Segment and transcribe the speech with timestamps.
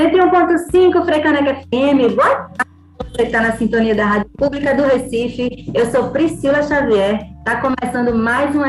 [0.00, 2.14] 101.5 Frecaneca FM.
[2.14, 2.70] Boa tarde,
[3.12, 5.70] você está na sintonia da Rádio Pública do Recife.
[5.74, 7.28] Eu sou Priscila Xavier.
[7.40, 8.62] Está começando mais um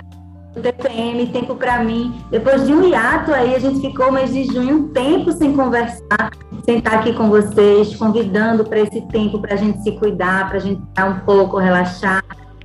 [0.61, 2.21] TPM, tempo para mim.
[2.29, 5.55] Depois de um hiato aí, a gente ficou o mês de junho um tempo sem
[5.55, 6.31] conversar,
[6.65, 10.57] sem estar aqui com vocês, convidando para esse tempo para a gente se cuidar, para
[10.57, 12.21] a gente estar um pouco, relaxar.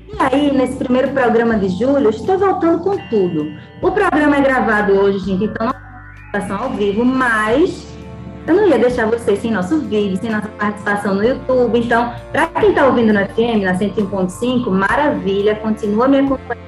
[0.09, 3.47] E aí, nesse primeiro programa de julho, estou voltando com tudo.
[3.81, 5.73] O programa é gravado hoje, gente, então não
[6.35, 7.96] é ao vivo, mas
[8.47, 11.79] eu não ia deixar vocês sem nosso vídeo, sem nossa participação no YouTube.
[11.79, 16.61] Então, para quem está ouvindo no FM, na 101.5, maravilha, continua me acompanhando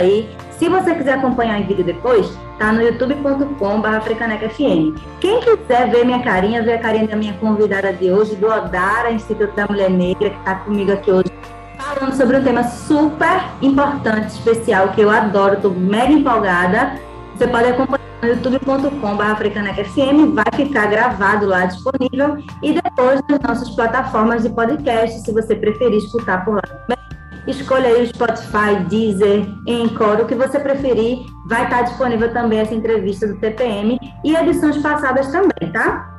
[0.00, 0.28] aí.
[0.58, 4.98] Se você quiser acompanhar em vídeo depois, tá no youtube.com.br FM.
[5.20, 9.10] Quem quiser ver minha carinha, ver a carinha da minha convidada de hoje, do Odara,
[9.12, 11.30] Instituto da Mulher Negra, que está comigo aqui hoje,
[11.78, 16.98] falando sobre um tema super importante, especial, que eu adoro, estou mega empolgada.
[17.36, 24.42] Você pode acompanhar no youtube.com.br vai ficar gravado lá disponível e depois nas nossas plataformas
[24.42, 26.62] de podcast, se você preferir escutar por lá
[27.46, 31.26] Escolha aí o Spotify, Deezer, Encore, o que você preferir.
[31.46, 36.10] Vai estar disponível também essa entrevista do TPM e edições passadas também, tá?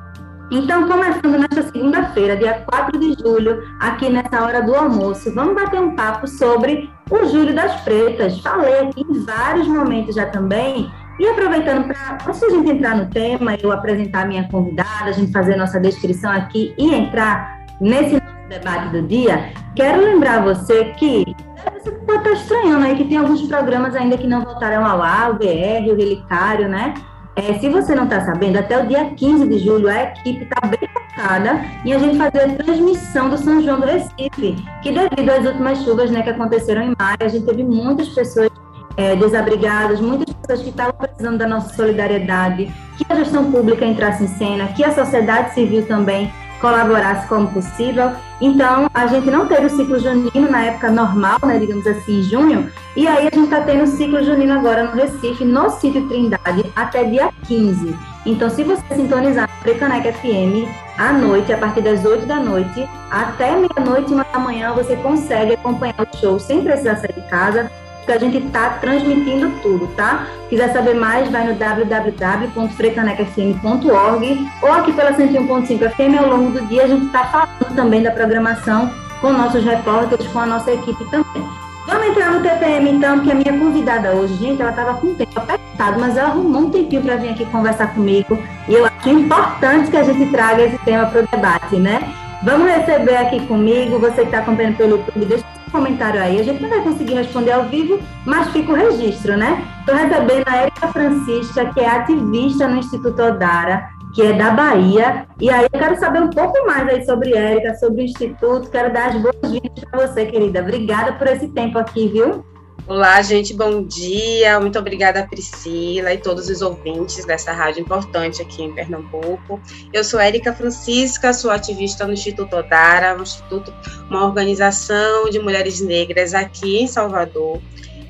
[0.52, 5.80] Então, começando nesta segunda-feira, dia 4 de julho, aqui nessa hora do almoço, vamos bater
[5.80, 8.40] um papo sobre o Júlio das Pretas.
[8.42, 10.92] Falei aqui em vários momentos já também.
[11.20, 15.32] E aproveitando para, a gente entrar no tema, eu apresentar a minha convidada, a gente
[15.32, 21.26] fazer nossa descrição aqui e entrar nesse debate do dia, quero lembrar você que
[21.74, 25.32] você pode estar estranhando aí que tem alguns programas ainda que não voltaram ao ar,
[25.32, 26.94] o BR, o Relicário, né?
[27.36, 30.68] É, se você não está sabendo, até o dia 15 de julho a equipe está
[30.68, 35.30] bem focada em a gente fazer a transmissão do São João do Recife, que devido
[35.30, 38.50] às últimas chuvas né, que aconteceram em maio, a gente teve muitas pessoas
[38.98, 44.24] é, desabrigadas, muitas pessoas que estavam precisando da nossa solidariedade, que a gestão pública entrasse
[44.24, 48.12] em cena, que a sociedade civil também colaborasse como possível.
[48.42, 52.24] Então, a gente não teve o ciclo junino na época normal, né, digamos assim, em
[52.24, 56.08] junho, e aí a gente está tendo o ciclo junino agora no Recife, no sítio
[56.08, 57.96] Trindade, até dia 15.
[58.26, 60.68] Então, se você sintonizar no Frecanec FM
[60.98, 65.54] à noite, a partir das 8 da noite, até meia-noite, uma da manhã, você consegue
[65.54, 67.70] acompanhar o show sem precisar sair de casa,
[68.06, 70.28] que a gente está transmitindo tudo, tá?
[70.50, 76.20] Quiser saber mais, vai no www.frecanecfm.org ou aqui pela 101.5 FM.
[76.20, 80.40] Ao longo do dia, a gente está falando também da programação com nossos repórteres, com
[80.40, 81.44] a nossa equipe também.
[81.88, 85.16] Vamos entrar no TPM então, que a minha convidada hoje, gente, ela estava com o
[85.16, 89.10] tempo apertado, mas ela arrumou um tempinho para vir aqui conversar comigo e eu acho
[89.10, 92.12] importante que a gente traga esse tema para o debate, né?
[92.42, 95.46] Vamos receber aqui comigo, você que está acompanhando pelo YouTube, deixa
[95.76, 96.40] comentário aí.
[96.40, 99.64] A gente não vai conseguir responder ao vivo, mas fica o registro, né?
[99.80, 105.28] Estou recebendo a Érica Francisca, que é ativista no Instituto Odara, que é da Bahia.
[105.40, 108.70] E aí eu quero saber um pouco mais aí sobre Érica, sobre o Instituto.
[108.70, 110.62] Quero dar as boas-vindas para você, querida.
[110.62, 112.46] Obrigada por esse tempo aqui, viu?
[112.88, 114.60] Olá, gente, bom dia.
[114.60, 119.60] Muito obrigada, Priscila e todos os ouvintes dessa rádio importante aqui em Pernambuco.
[119.92, 123.74] Eu sou Érica Francisca, sou ativista no Instituto Odara, um instituto,
[124.08, 127.60] uma organização de mulheres negras aqui em Salvador.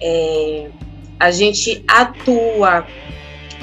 [0.02, 0.70] É,
[1.22, 2.86] a gente atua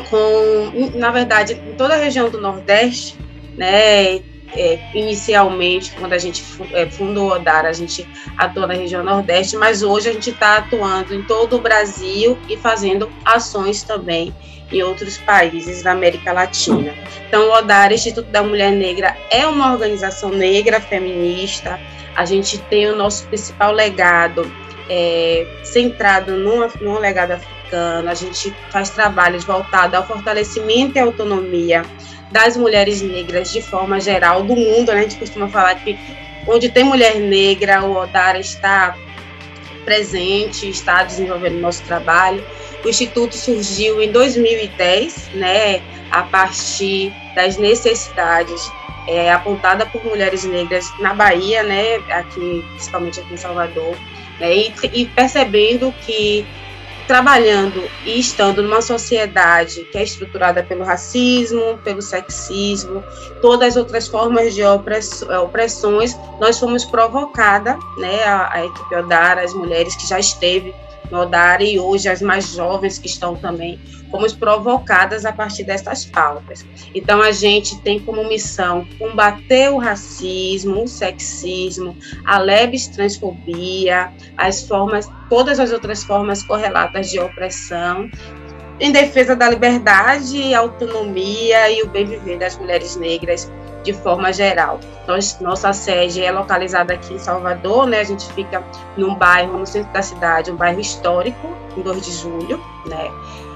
[0.09, 3.19] com, na verdade, em toda a região do Nordeste,
[3.55, 4.23] né,
[4.57, 9.57] é, inicialmente, quando a gente é, fundou o Odara, a gente atuou na região Nordeste,
[9.57, 14.35] mas hoje a gente está atuando em todo o Brasil e fazendo ações também
[14.71, 16.95] em outros países da América Latina.
[17.29, 21.79] Então, o Odara, Instituto da Mulher Negra, é uma organização negra feminista.
[22.15, 24.51] A gente tem o nosso principal legado
[24.89, 28.09] é, centrado num, num legado africano.
[28.09, 31.83] A gente faz trabalhos voltados ao fortalecimento e autonomia
[32.33, 34.93] das mulheres negras de forma geral do mundo.
[34.93, 35.01] Né?
[35.01, 35.99] A gente costuma falar que
[36.47, 38.97] onde tem mulher negra, o Odara está
[39.85, 42.45] presente, está desenvolvendo nosso trabalho.
[42.85, 45.81] O Instituto surgiu em 2010, né,
[46.11, 48.71] a partir das necessidades
[49.07, 53.97] é, apontada por mulheres negras na Bahia, né, aqui, principalmente aqui em Salvador,
[54.41, 56.45] né, e, e percebendo que
[57.13, 63.05] trabalhando e estando numa sociedade que é estruturada pelo racismo, pelo sexismo,
[63.43, 69.53] todas as outras formas de opressões, nós fomos provocada, né, a, a equipe Odara, as
[69.53, 70.75] mulheres que já esteve
[71.11, 73.79] no Odara e hoje as mais jovens que estão também,
[74.11, 76.65] fomos provocadas a partir dessas pautas.
[76.95, 84.67] Então a gente tem como missão combater o racismo, o sexismo, a lebes transfobia, as
[84.67, 88.11] formas, todas as outras formas correlatas de opressão,
[88.79, 93.51] em defesa da liberdade, autonomia e o bem viver das mulheres negras
[93.83, 94.79] de forma geral.
[95.07, 98.01] Nós, nossa sede é localizada aqui em Salvador, né?
[98.01, 98.63] A gente fica
[98.97, 103.11] num bairro no centro da cidade, um bairro histórico, em 2 de julho, né?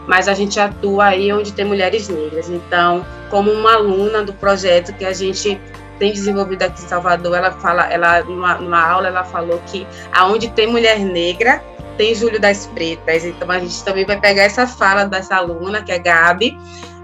[0.06, 2.49] Mas a gente atua aí onde tem mulheres negras.
[2.49, 5.61] Então, como uma aluna do projeto que a gente
[5.99, 10.49] tem desenvolvido aqui em Salvador, ela fala, ela numa, numa aula ela falou que aonde
[10.50, 11.62] tem mulher negra
[11.96, 13.25] tem Júlio das Pretas.
[13.25, 16.56] Então a gente também vai pegar essa fala dessa aluna, que é Gabi,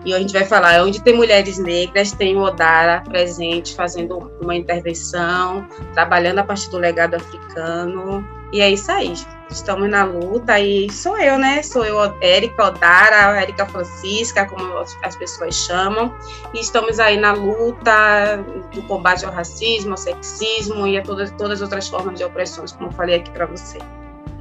[0.05, 4.55] e a gente vai falar onde tem mulheres negras, tem o Odara presente, fazendo uma
[4.55, 8.27] intervenção, trabalhando a partir do legado africano.
[8.53, 9.15] E é isso aí.
[9.51, 11.63] Estamos na luta e sou eu, né?
[11.63, 16.15] Sou eu, Érica Odara, Érica Francisca, como as pessoas chamam.
[16.53, 18.45] E estamos aí na luta
[18.75, 22.73] do combate ao racismo, ao sexismo e a todas, todas as outras formas de opressões,
[22.73, 23.79] como eu falei aqui para você.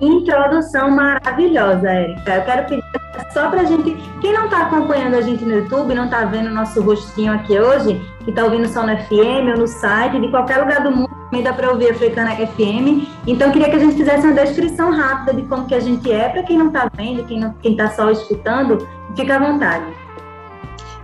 [0.02, 2.36] Introdução maravilhosa, Érica.
[2.36, 2.84] Eu quero pedir
[3.32, 6.48] só para a gente, quem não está acompanhando a gente no YouTube, não está vendo
[6.48, 10.28] o nosso rostinho aqui hoje, que está ouvindo só no FM ou no site, de
[10.30, 13.08] qualquer lugar do mundo, também dá para ouvir a Africana FM.
[13.28, 16.30] Então, queria que a gente fizesse uma descrição rápida de como que a gente é,
[16.30, 19.86] para quem não está vendo, quem está só escutando, fica à vontade.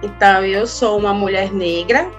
[0.02, 2.10] Então, eu sou uma mulher negra,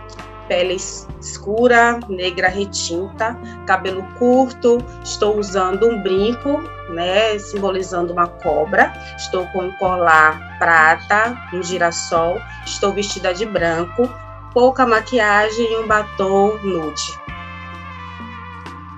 [0.48, 0.74] pele
[1.20, 9.66] escura, negra retinta, cabelo curto, estou usando um brinco, né, simbolizando uma cobra, estou com
[9.66, 14.08] um colar prata, um girassol, estou vestida de branco,
[14.52, 17.20] pouca maquiagem e um batom nude.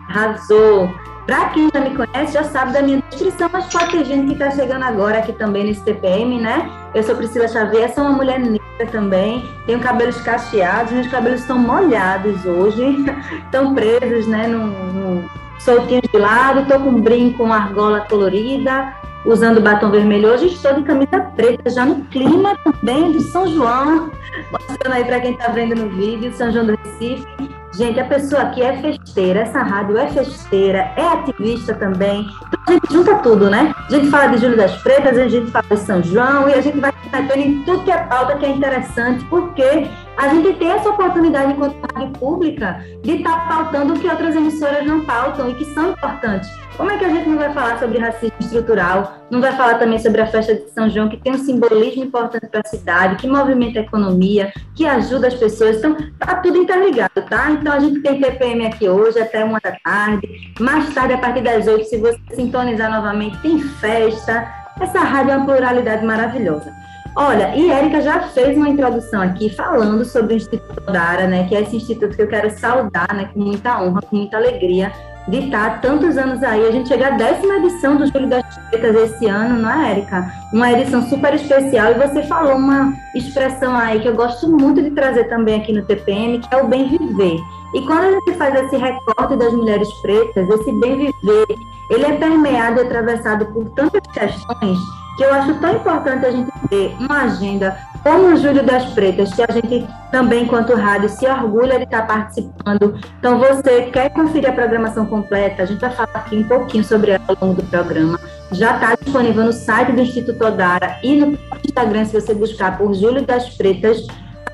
[0.09, 0.89] Arrasou!
[1.31, 4.33] Para quem já me conhece, já sabe da minha descrição, mas pode ter gente que
[4.33, 6.69] está chegando agora aqui também nesse TPM, né?
[6.93, 11.57] Eu sou Priscila Xavier, sou uma mulher negra também, tenho cabelos cacheados, meus cabelos estão
[11.57, 12.83] molhados hoje,
[13.47, 15.23] estão presos, né, no
[15.61, 18.93] soltinhos de lado, estou com um brinco, uma argola colorida,
[19.25, 20.33] usando batom vermelho.
[20.33, 24.11] Hoje estou de camisa preta, já no clima também de São João,
[24.51, 27.60] mostrando aí para quem está vendo no vídeo, São João do Recife.
[27.73, 32.29] Gente, a pessoa aqui é festeira, essa rádio é festeira, é ativista também.
[32.49, 33.73] Então a gente junta tudo, né?
[33.89, 36.61] A gente fala de Júlio das Pretas, a gente fala de São João e a
[36.61, 39.87] gente vai metendo em tudo que é pauta que é interessante, porque
[40.17, 44.35] a gente tem essa oportunidade enquanto rádio pública de estar tá pautando o que outras
[44.35, 46.51] emissoras não pautam e que são importantes.
[46.81, 49.19] Como é que a gente não vai falar sobre racismo estrutural?
[49.31, 52.47] Não vai falar também sobre a festa de São João, que tem um simbolismo importante
[52.47, 55.77] para a cidade, que movimenta a economia, que ajuda as pessoas.
[55.77, 57.51] Então, tá tudo interligado, tá?
[57.51, 60.27] Então, a gente tem TPM aqui hoje até uma da tarde.
[60.59, 64.51] Mais tarde, a partir das oito, se você sintonizar novamente, tem festa.
[64.81, 66.73] Essa rádio é uma pluralidade maravilhosa.
[67.15, 71.57] Olha, e Érica já fez uma introdução aqui falando sobre o Instituto Dara, né, que
[71.57, 74.93] é esse instituto que eu quero saudar, né, com muita honra, com muita alegria,
[75.29, 76.67] de estar tantos anos aí.
[76.67, 80.33] A gente chega à décima edição do Júlio das Pretas esse ano, não é, Érica?
[80.53, 81.93] Uma edição super especial.
[81.93, 85.85] E você falou uma expressão aí que eu gosto muito de trazer também aqui no
[85.85, 87.39] TPM, que é o bem viver.
[87.75, 91.47] E quando a gente faz esse recorte das mulheres pretas, esse bem viver,
[91.91, 94.79] ele é permeado e atravessado por tantas questões
[95.17, 99.33] que eu acho tão importante a gente ter uma agenda como o Júlio das Pretas,
[99.33, 102.99] que a gente também, enquanto rádio, se orgulha de estar participando.
[103.19, 105.63] Então, você quer conferir a programação completa?
[105.63, 108.19] A gente vai falar aqui um pouquinho sobre ela ao longo do programa.
[108.53, 112.95] Já está disponível no site do Instituto Odara e no Instagram, se você buscar por
[112.95, 114.07] Júlio das Pretas.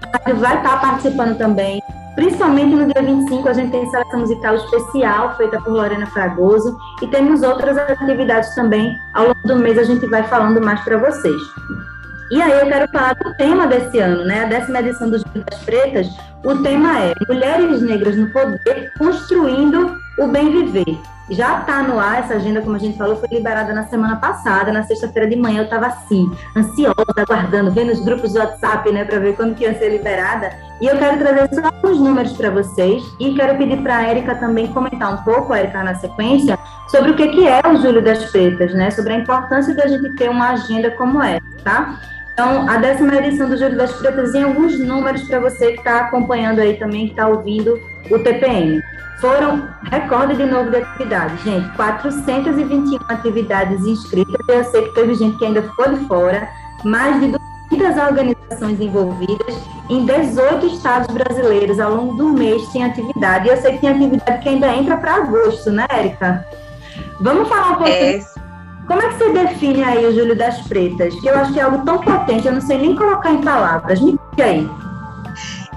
[0.03, 1.81] A rádio vai estar participando também
[2.17, 7.07] Principalmente no dia 25, a gente tem seleção musical especial feita por Lorena Fragoso e
[7.09, 8.97] temos outras atividades também.
[9.13, 11.43] Ao longo do mês, a gente vai falando mais para vocês.
[12.29, 14.45] E aí eu quero falar do tema desse ano, né?
[14.45, 16.09] A décima edição dos Vidas Pretas.
[16.45, 20.99] O tema é Mulheres Negras no Poder, Construindo o Bem Viver.
[21.31, 24.73] Já está no ar essa agenda, como a gente falou, foi liberada na semana passada,
[24.73, 25.61] na sexta-feira de manhã.
[25.61, 29.65] Eu estava assim, ansiosa, aguardando, vendo os grupos do WhatsApp, né, para ver quando que
[29.65, 30.53] ia ser liberada.
[30.81, 34.35] E eu quero trazer só alguns números para vocês e quero pedir para a Érica
[34.37, 38.03] também comentar um pouco, a Érica, na sequência, sobre o que, que é o Júlio
[38.03, 41.99] das Pretas, né, sobre a importância da gente ter uma agenda como essa, tá?
[42.37, 46.01] Então, a décima edição do Júlio das Pretas em alguns números para você que está
[46.01, 48.83] acompanhando aí também, que está ouvindo o TPM.
[49.23, 51.67] Foram recorde de novo de atividades, gente.
[51.77, 54.37] 421 atividades inscritas.
[54.51, 56.47] Eu sei que teve gente que ainda ficou de fora.
[56.85, 57.39] Mais de
[57.71, 59.57] 200 organizações envolvidas
[59.89, 61.81] em 18 estados brasileiros.
[61.81, 63.49] Ao longo do mês tem atividade.
[63.49, 66.47] E eu sei que tem atividade que ainda entra para agosto, né, Érica?
[67.19, 67.89] Vamos falar um pouco.
[67.89, 68.21] É.
[68.87, 71.15] Como é que você define aí o Júlio das Pretas?
[71.25, 74.01] Eu acho que é algo tão potente, eu não sei nem colocar em palavras.
[74.01, 74.69] Me diga aí.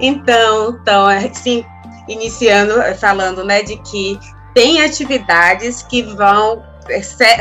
[0.00, 1.64] Então, então, assim,
[2.08, 4.18] iniciando, falando, né, de que
[4.54, 6.62] tem atividades que vão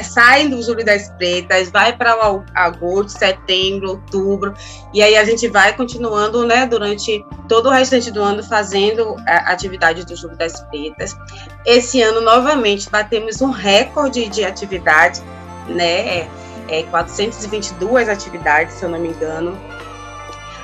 [0.03, 2.15] saem do Júlio das Pretas, vai para
[2.53, 4.53] agosto, setembro, outubro,
[4.93, 9.51] e aí a gente vai continuando, né, durante todo o restante do ano fazendo a
[9.51, 11.17] atividade do Júlio das Pretas.
[11.65, 15.21] Esse ano, novamente, batemos um recorde de atividade,
[15.69, 16.27] né,
[16.67, 19.57] é, 422 atividades, se eu não me engano,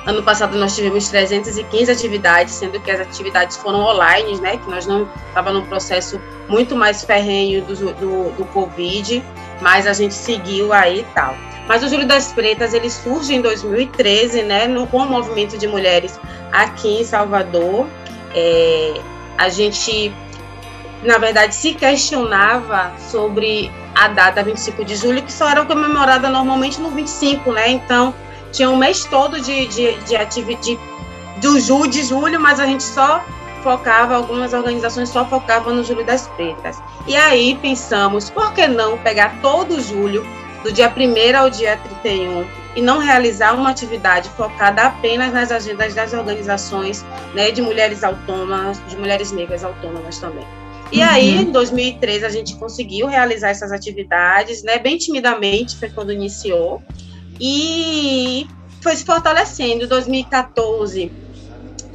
[0.06, 4.56] Ano passado nós tivemos 315 atividades, sendo que as atividades foram online, né?
[4.56, 9.20] Que nós não estava num processo muito mais ferrenho do, do, do, Covid,
[9.60, 11.36] mas a gente seguiu aí e tal.
[11.66, 14.68] Mas o Júlio das Pretas ele surge em 2013, né?
[14.68, 16.20] No, com o movimento de mulheres
[16.52, 17.88] aqui em Salvador.
[18.32, 19.00] É,
[19.36, 20.14] a gente,
[21.06, 26.80] na verdade, se questionava sobre a data 25 de julho, que só era comemorada normalmente
[26.80, 27.70] no 25, né?
[27.70, 28.14] Então
[28.52, 30.78] tinha um mês todo de, de, de atividade
[31.40, 33.22] do julho, de julho, mas a gente só
[33.62, 36.80] focava, algumas organizações só focavam no Julho das Pretas.
[37.06, 40.24] E aí pensamos, por que não pegar todo julho,
[40.62, 42.46] do dia 1 ao dia 31,
[42.76, 48.80] e não realizar uma atividade focada apenas nas agendas das organizações né, de mulheres autônomas,
[48.86, 50.46] de mulheres negras autônomas também.
[50.92, 51.08] E uhum.
[51.08, 56.82] aí, em 2013, a gente conseguiu realizar essas atividades, né, bem timidamente, foi quando iniciou,
[57.40, 58.46] e
[58.82, 59.84] foi se fortalecendo.
[59.84, 61.10] Em 2014,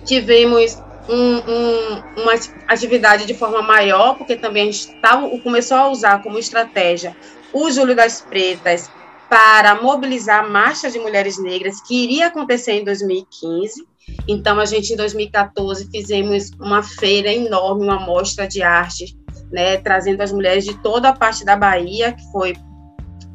[0.05, 2.33] tivemos um, um, uma
[2.67, 7.15] atividade de forma maior, porque também a gente tava, começou a usar como estratégia
[7.53, 8.89] o Júlio das Pretas
[9.29, 13.87] para mobilizar a marcha de mulheres negras que iria acontecer em 2015.
[14.27, 19.17] Então, a gente, em 2014, fizemos uma feira enorme, uma mostra de arte,
[19.51, 22.53] né, trazendo as mulheres de toda a parte da Bahia, que foi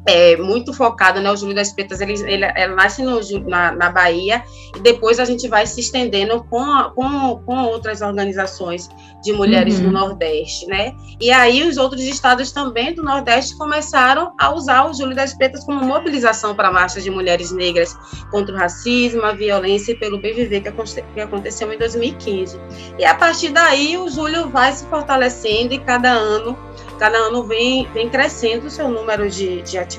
[0.07, 1.29] é, muito focado, né?
[1.29, 4.41] O Júlio das Pretas, ele, ele, ele nasce no, na, na, Bahia
[4.75, 8.89] e depois a gente vai se estendendo com, a, com, com outras organizações
[9.21, 9.87] de mulheres uhum.
[9.87, 10.95] do Nordeste, né?
[11.19, 15.65] E aí os outros estados também do Nordeste começaram a usar o Júlio das Pretas
[15.65, 17.93] como mobilização para a marcha de mulheres negras
[18.31, 20.71] contra o racismo, a violência e pelo bem viver que,
[21.13, 22.57] que aconteceu em 2015.
[22.97, 26.57] E a partir daí o Júlio vai se fortalecendo e cada ano
[26.97, 29.96] cada ano vem, vem crescendo o seu número de, de atividades,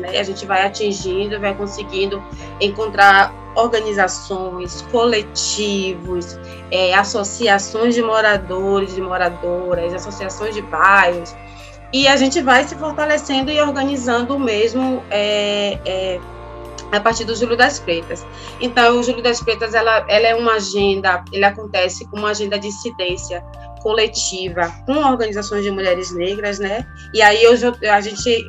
[0.00, 0.14] né?
[0.14, 2.22] E a gente vai atingindo, vai conseguindo
[2.60, 6.38] encontrar organizações, coletivos,
[6.70, 11.34] é, associações de moradores, de moradoras, associações de bairros,
[11.92, 16.20] e a gente vai se fortalecendo e organizando mesmo é, é,
[16.90, 18.26] a partir do Júlio das Pretas.
[18.60, 22.58] Então, o Júlio das Pretas, ela, ela é uma agenda, ele acontece como uma agenda
[22.58, 23.44] de incidência
[23.80, 26.86] coletiva com organizações de mulheres negras, né?
[27.12, 28.44] E aí hoje a gente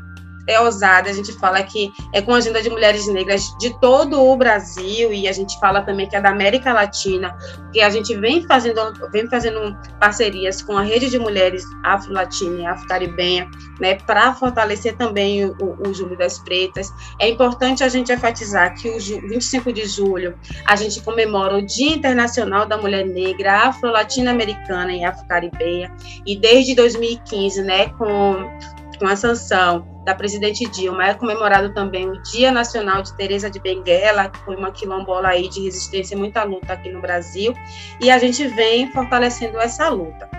[0.47, 4.21] é ousada, a gente fala que é com a agenda de mulheres negras de todo
[4.21, 7.35] o Brasil e a gente fala também que é da América Latina,
[7.71, 12.65] que a gente vem fazendo, vem fazendo parcerias com a rede de mulheres afro-latina e
[12.65, 13.49] afro-caribenha,
[13.79, 16.93] né, para fortalecer também o, o, Júlio das Pretas.
[17.19, 21.95] É importante a gente enfatizar que o 25 de julho a gente comemora o Dia
[21.95, 25.91] Internacional da Mulher Negra, afro-latina-americana e afro-caribenha,
[26.25, 28.49] e desde 2015, né, com
[28.97, 33.59] com a sanção da presidente Dilma, é comemorado também o Dia Nacional de Teresa de
[33.59, 37.53] Benguela, que foi uma quilombola aí de resistência, muita luta aqui no Brasil,
[37.99, 40.29] e a gente vem fortalecendo essa luta.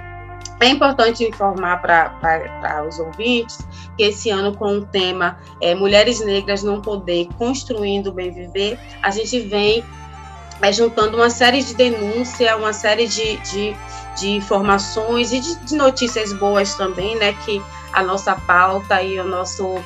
[0.60, 3.58] É importante informar para os ouvintes
[3.96, 8.78] que esse ano, com o tema é, Mulheres Negras no Poder, Construindo o Bem Viver,
[9.02, 9.84] a gente vem
[10.62, 13.76] é, juntando uma série de denúncias, uma série de, de,
[14.16, 19.24] de informações e de, de notícias boas também, né, que a nossa pauta e o
[19.24, 19.82] nosso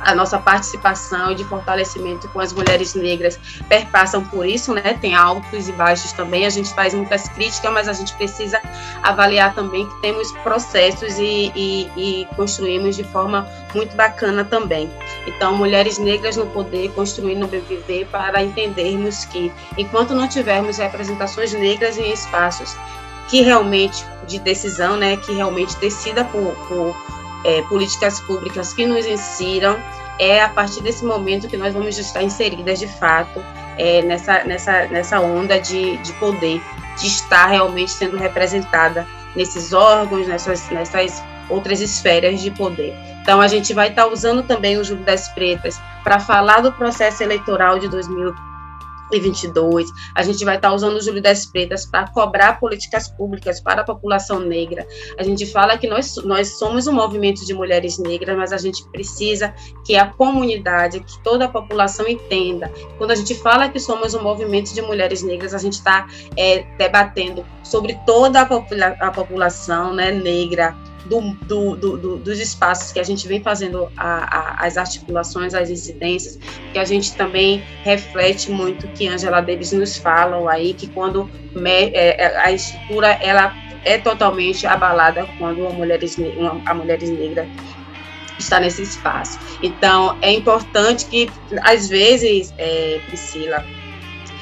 [0.00, 3.38] a nossa participação de fortalecimento com as mulheres negras
[3.68, 4.98] perpassam por isso, né?
[5.00, 6.46] Tem altos e baixos também.
[6.46, 8.60] A gente faz muitas críticas, mas a gente precisa
[9.02, 14.90] avaliar também que temos processos e, e, e construímos de forma muito bacana também.
[15.26, 21.52] Então, mulheres negras no poder, construindo o BVV para entendermos que, enquanto não tivermos representações
[21.52, 22.76] negras em espaços
[23.28, 26.96] que realmente de decisão, né, que realmente decida por, por
[27.44, 29.78] é, políticas públicas que nos insiram,
[30.18, 33.44] é a partir desse momento que nós vamos estar inseridas de fato
[33.76, 36.60] é, nessa, nessa, nessa onda de, de poder,
[36.98, 42.94] de estar realmente sendo representada nesses órgãos, nessas, nessas outras esferas de poder.
[43.20, 47.22] Então, a gente vai estar usando também o Júlio das Pretas para falar do processo
[47.22, 47.88] eleitoral de
[49.10, 49.90] 2020 2022.
[50.14, 53.84] A gente vai estar usando o Júlio das Pretas para cobrar políticas públicas para a
[53.84, 54.86] população negra.
[55.18, 58.84] A gente fala que nós, nós somos um movimento de mulheres negras, mas a gente
[58.88, 62.70] precisa que a comunidade, que toda a população entenda.
[62.98, 66.06] Quando a gente fala que somos um movimento de mulheres negras, a gente está
[66.36, 72.92] é, debatendo sobre toda a, popula a população né, negra do, do, do, dos espaços
[72.92, 76.38] que a gente vem fazendo a, a, as articulações, as incidências,
[76.72, 81.90] que a gente também reflete muito que Angela Davis nos falam aí, que quando me,
[81.90, 87.46] é, é a estrutura ela é totalmente abalada quando a mulheres, uma, a mulheres negras
[88.38, 89.38] está nesse espaço.
[89.62, 91.30] Então, é importante que,
[91.62, 93.64] às vezes, é, Priscila,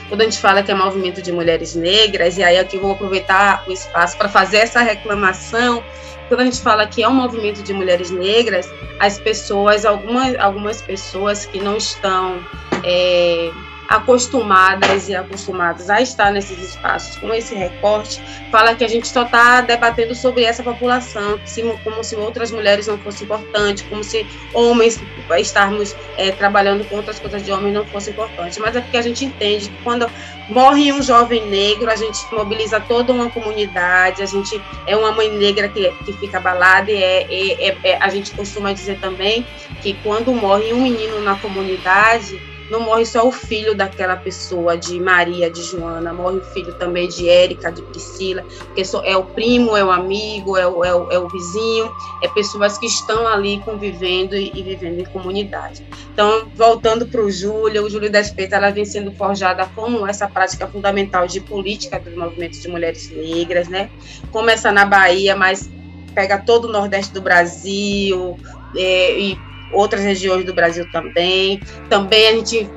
[0.09, 3.65] quando a gente fala que é movimento de mulheres negras, e aí eu vou aproveitar
[3.67, 5.83] o espaço para fazer essa reclamação,
[6.29, 10.81] quando a gente fala que é um movimento de mulheres negras, as pessoas, algumas, algumas
[10.81, 12.41] pessoas que não estão
[12.85, 13.51] é,
[13.93, 19.25] acostumadas e acostumados a estar nesses espaços com esse recorte, fala que a gente só
[19.25, 21.39] está debatendo sobre essa população,
[21.85, 24.99] como se outras mulheres não fossem importantes, como se homens
[25.39, 28.59] estarmos é, trabalhando com outras coisas de homens não fosse importante.
[28.61, 30.11] Mas é porque a gente entende que quando
[30.49, 35.31] morre um jovem negro, a gente mobiliza toda uma comunidade, a gente é uma mãe
[35.31, 39.47] negra que, que fica abalada e é, é, é a gente costuma dizer também
[39.83, 42.41] que quando morre um menino na comunidade,
[42.73, 47.07] não morre só o filho daquela pessoa, de Maria, de Joana, morre o filho também
[47.07, 48.43] de Érica, de Priscila,
[48.75, 52.29] que é o primo, é o amigo, é o, é o, é o vizinho, é
[52.29, 55.87] pessoas que estão ali convivendo e, e vivendo em comunidade.
[56.15, 60.27] Então, voltando para o Júlio, o Júlio da Espeita, ela vem sendo forjada como essa
[60.27, 63.91] prática fundamental de política dos movimentos de mulheres negras, né?
[64.31, 65.71] Começa na Bahia, mas
[66.15, 68.39] pega todo o Nordeste do Brasil,
[68.75, 71.61] é, e outras regiões do Brasil também.
[71.89, 72.71] Também a gente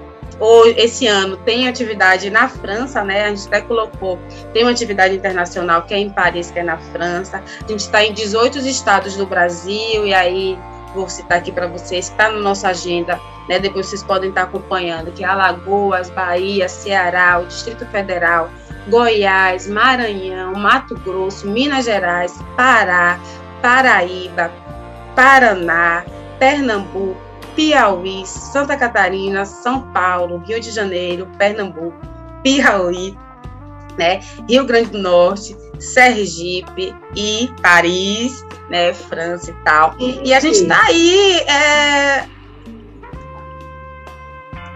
[0.76, 3.26] esse ano tem atividade na França, né?
[3.26, 4.20] A gente até colocou,
[4.54, 7.42] tem uma atividade internacional que é em Paris, que é na França.
[7.64, 10.60] A gente está em 18 estados do Brasil, e aí
[10.94, 13.60] vou citar aqui para vocês, está na nossa agenda, né?
[13.60, 18.50] Depois vocês podem estar acompanhando, que é Alagoas, Bahia, Ceará, o Distrito Federal,
[18.88, 23.20] Goiás, Maranhão, Mato Grosso, Minas Gerais, Pará,
[23.62, 24.52] Paraíba,
[25.16, 26.06] Paraná,
[26.40, 27.16] Pernambuco,
[27.56, 31.98] Piauí, Santa Catarina, São Paulo, Rio de Janeiro, Pernambuco,
[32.44, 33.18] Piauí,
[33.98, 39.96] né, Rio Grande do Norte, Sergipe e Paris, né, França e tal.
[40.00, 42.28] E a gente está aí é,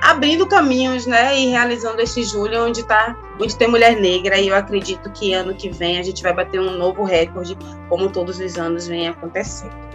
[0.01, 4.37] abrindo caminhos, né, e realizando esse julho onde tá, onde tem mulher negra.
[4.37, 7.57] E eu acredito que ano que vem a gente vai bater um novo recorde,
[7.89, 9.89] como todos os anos vem acontecendo.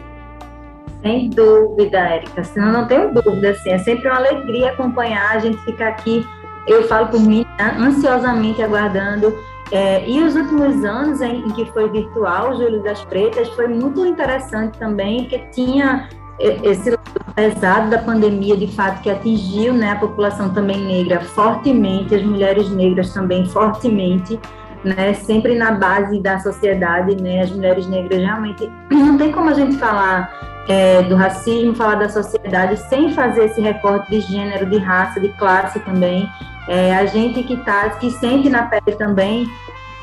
[1.04, 2.42] Sem dúvida, Érica.
[2.42, 6.26] Senão não tenho dúvida, assim, é sempre uma alegria acompanhar, a gente ficar aqui,
[6.66, 9.36] eu falo por mim, né, ansiosamente aguardando.
[9.70, 13.68] É, e os últimos anos em, em, que foi virtual, o Júlio das Pretas, foi
[13.68, 17.02] muito interessante também, que tinha esse lado
[17.34, 22.70] pesado da pandemia, de fato, que atingiu né, a população também negra fortemente, as mulheres
[22.70, 24.40] negras também fortemente,
[24.84, 29.54] né, sempre na base da sociedade, né, as mulheres negras realmente, não tem como a
[29.54, 30.30] gente falar
[30.68, 35.28] é, do racismo, falar da sociedade, sem fazer esse recorte de gênero, de raça, de
[35.30, 36.28] classe também.
[36.68, 39.46] É, a gente que tá, que sente na pele também,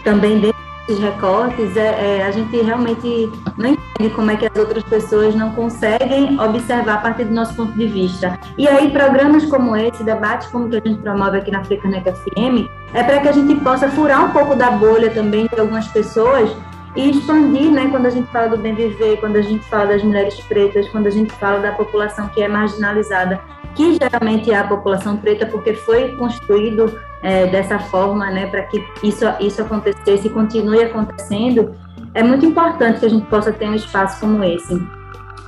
[0.03, 3.69] também dentro desses recortes, é, é, a gente realmente não
[4.01, 7.73] entende como é que as outras pessoas não conseguem observar a partir do nosso ponto
[7.73, 8.39] de vista.
[8.57, 12.67] E aí, programas como esse, debates como que a gente promove aqui na Africaneca FM,
[12.93, 16.49] é para que a gente possa furar um pouco da bolha também de algumas pessoas
[16.95, 20.03] e expandir, né, quando a gente fala do bem viver, quando a gente fala das
[20.03, 23.39] mulheres pretas, quando a gente fala da população que é marginalizada,
[23.75, 28.83] que geralmente é a população preta, porque foi construído é, dessa forma, né, para que
[29.01, 31.73] isso, isso acontecesse e continue acontecendo,
[32.13, 34.81] é muito importante que a gente possa ter um espaço como esse.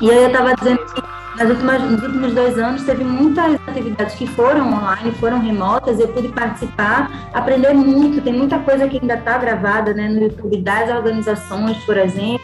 [0.02, 1.02] E aí eu estava dizendo que
[1.38, 6.08] nas últimas, nos últimos dois anos teve muitas atividades que foram online, foram remotas, eu
[6.10, 10.90] pude participar, aprender muito, tem muita coisa que ainda está gravada né, no YouTube das
[10.90, 12.42] organizações, por exemplo.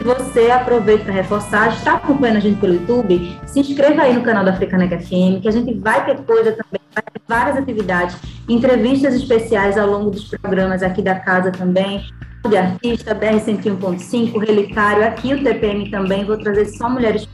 [0.00, 4.44] Você aproveita para reforçar, está acompanhando a gente pelo YouTube, se inscreva aí no canal
[4.44, 8.16] da Africaneca FM, que a gente vai ter coisa também, vai ter várias atividades,
[8.48, 12.04] entrevistas especiais ao longo dos programas aqui da casa também,
[12.48, 17.28] de artista, BR 101.5, Relicário, aqui o TPM também, vou trazer só mulheres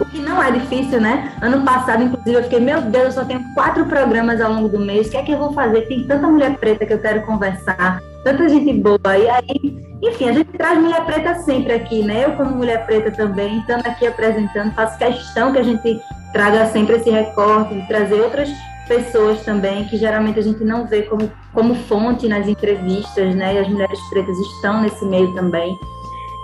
[0.00, 1.32] o que não é difícil, né?
[1.40, 4.78] Ano passado, inclusive, eu fiquei, meu Deus, eu só tenho quatro programas ao longo do
[4.78, 5.82] mês, o que é que eu vou fazer?
[5.82, 9.16] Tem tanta mulher preta que eu quero conversar, tanta gente boa.
[9.16, 12.24] E aí, enfim, a gente traz mulher preta sempre aqui, né?
[12.24, 16.00] Eu, como mulher preta também, estando aqui apresentando, faço questão que a gente
[16.32, 18.48] traga sempre esse recorte, de trazer outras
[18.86, 23.54] pessoas também, que geralmente a gente não vê como, como fonte nas entrevistas, né?
[23.54, 25.78] E as mulheres pretas estão nesse meio também.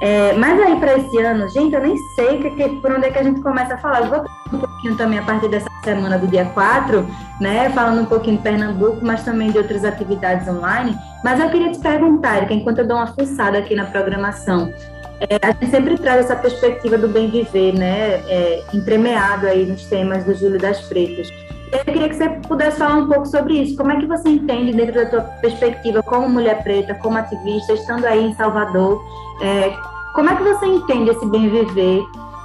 [0.00, 3.10] É, mas aí para esse ano, gente, eu nem sei que, que, por onde é
[3.10, 4.02] que a gente começa a falar.
[4.02, 7.04] Eu vou um pouquinho também a partir dessa semana do dia 4,
[7.40, 7.68] né?
[7.70, 10.96] Falando um pouquinho de Pernambuco, mas também de outras atividades online.
[11.24, 14.72] Mas eu queria te perguntar, Erika, enquanto eu dou uma fuçada aqui na programação,
[15.20, 19.84] é, a gente sempre traz essa perspectiva do bem viver, né, é, entremeado aí nos
[19.86, 21.28] temas do Júlio das Freitas.
[21.72, 23.76] Eu queria que você pudesse falar um pouco sobre isso.
[23.76, 28.04] Como é que você entende, dentro da tua perspectiva, como mulher preta, como ativista, estando
[28.06, 29.02] aí em Salvador,
[29.42, 29.76] é,
[30.14, 32.02] como é que você entende esse bem viver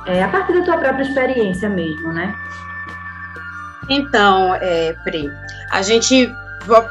[0.07, 2.35] é, a partir da tua própria experiência mesmo, né?
[3.89, 5.29] Então, é, Pri,
[5.71, 6.29] a gente,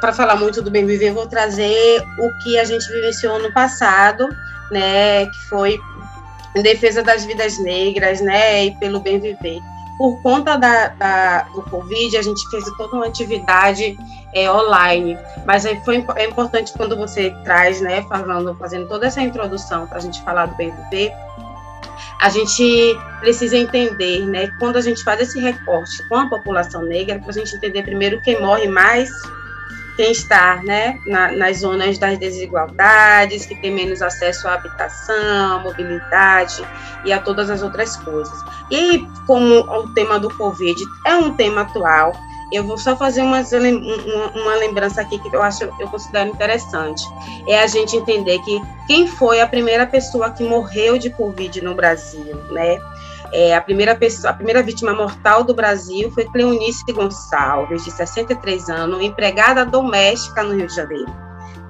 [0.01, 4.29] para falar muito do bem viver, vou trazer o que a gente vivenciou no passado,
[4.71, 5.79] né, que foi
[6.55, 9.61] em defesa das vidas negras, né, e pelo bem viver.
[10.03, 13.97] Por conta da, da do Covid, a gente fez toda uma atividade
[14.35, 19.21] é, online, mas aí foi é importante quando você traz, né, falando, fazendo toda essa
[19.21, 21.13] introdução para a gente falar do viver,
[22.21, 27.21] a gente precisa entender, né, quando a gente faz esse recorte com a população negra,
[27.21, 29.09] para a gente entender primeiro quem morre mais
[29.97, 36.65] quem está né, na, nas zonas das desigualdades, que tem menos acesso à habitação, mobilidade
[37.05, 38.39] e a todas as outras coisas.
[38.71, 42.13] E como o tema do Covid é um tema atual,
[42.53, 43.41] eu vou só fazer uma,
[44.35, 47.03] uma lembrança aqui que eu acho eu considero interessante.
[47.49, 51.75] É a gente entender que quem foi a primeira pessoa que morreu de Covid no
[51.75, 52.79] Brasil, né?
[53.33, 58.69] É, a, primeira pessoa, a primeira vítima mortal do Brasil foi Cleonice Gonçalves, de 63
[58.69, 61.13] anos, empregada doméstica no Rio de Janeiro.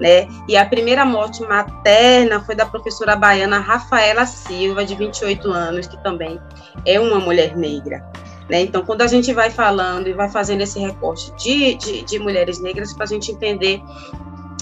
[0.01, 0.27] Né?
[0.49, 6.03] E a primeira morte materna foi da professora baiana Rafaela Silva, de 28 anos, que
[6.03, 6.41] também
[6.85, 8.05] é uma mulher negra.
[8.51, 8.63] Né?
[8.63, 12.61] Então, quando a gente vai falando e vai fazendo esse recorte de, de, de mulheres
[12.61, 13.81] negras, para a gente entender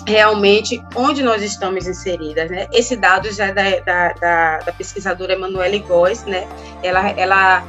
[0.06, 2.66] realmente onde nós estamos inseridas, né?
[2.72, 6.46] Esse dado já é da, da, da, da pesquisadora Emanuele Góes, né?
[6.82, 7.64] Ela, ela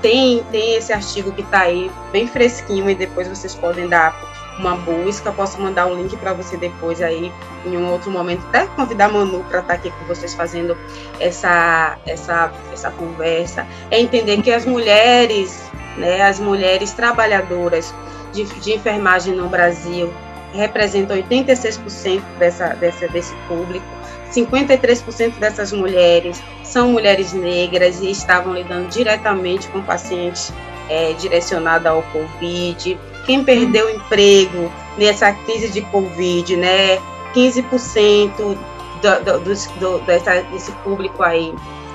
[0.00, 4.14] tem, tem esse artigo que está aí bem fresquinho e depois vocês podem dar
[4.58, 7.32] uma busca, posso mandar um link para você depois aí
[7.64, 10.76] em um outro momento, até convidar a Manu para estar tá aqui com vocês fazendo
[11.18, 17.92] essa essa essa conversa, é entender que as mulheres, né, as mulheres trabalhadoras
[18.32, 20.12] de, de enfermagem no Brasil,
[20.54, 23.84] representam 86% dessa, dessa, desse público.
[24.32, 30.52] 53% dessas mulheres são mulheres negras e estavam lidando diretamente com pacientes
[30.88, 32.98] é, direcionados ao Covid.
[33.26, 36.98] Quem perdeu o emprego nessa crise de Covid, né?
[37.34, 38.56] 15% do,
[39.02, 41.54] do, do, do, dessa, desse público aí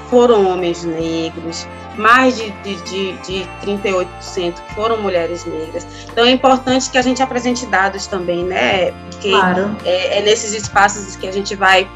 [0.10, 1.68] foram homens negros
[2.00, 5.86] mais de, de, de, de 38% foram mulheres negras.
[6.12, 8.92] Então é importante que a gente apresente dados também, né?
[9.12, 9.76] Porque claro.
[9.86, 11.88] é, é nesses espaços que a gente vai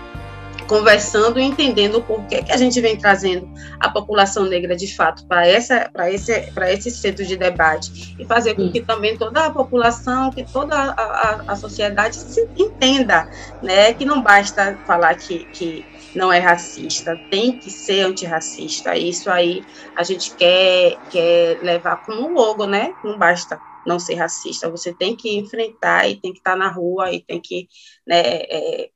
[0.68, 5.26] conversando e entendendo o porquê que a gente vem trazendo a população negra de fato
[5.26, 9.46] para essa para esse para esse centro de debate e fazer com que também toda
[9.46, 13.30] a população que toda a, a, a sociedade se entenda
[13.62, 18.96] né que não basta falar que, que não é racista, tem que ser antirracista.
[18.98, 19.64] Isso aí
[19.96, 22.94] a gente quer, quer levar como logo, né?
[23.04, 27.12] Não basta não ser racista, você tem que enfrentar e tem que estar na rua
[27.12, 27.68] e tem que
[28.08, 28.90] né, é,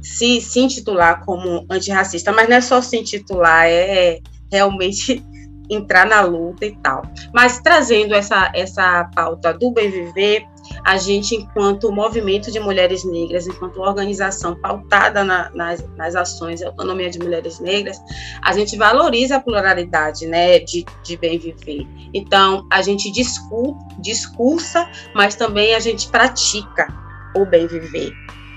[0.00, 4.20] se, se intitular como antirracista, mas não é só se intitular, é
[4.50, 5.22] realmente
[5.70, 7.02] entrar na luta e tal.
[7.32, 10.44] Mas trazendo essa, essa pauta do bem viver,
[10.84, 16.64] a gente, enquanto movimento de mulheres negras, enquanto organização pautada na, nas, nas ações e
[16.64, 17.98] autonomia de mulheres negras,
[18.42, 21.86] a gente valoriza a pluralidade né, de, de bem viver.
[22.14, 26.88] Então, a gente discur, discursa, mas também a gente pratica
[27.34, 28.12] o bem viver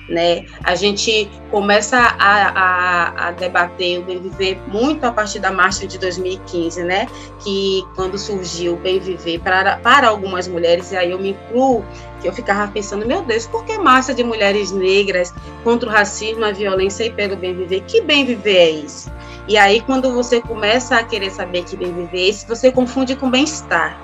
[0.07, 0.45] né?
[0.63, 5.87] A gente começa a, a, a, debater o bem viver muito a partir da marcha
[5.87, 7.07] de 2015, né?
[7.43, 11.83] Que quando surgiu o bem viver para, para algumas mulheres, e aí eu me incluo,
[12.21, 16.45] que eu ficava pensando, meu Deus, por que marcha de mulheres negras contra o racismo,
[16.45, 17.81] a violência e pelo bem viver?
[17.81, 19.11] Que bem viver é isso?
[19.47, 23.15] E aí, quando você começa a querer saber que bem viver é esse, você confunde
[23.15, 23.99] com bem-estar.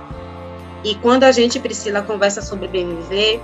[0.83, 3.41] E quando a gente, Priscila, conversa sobre bem viver,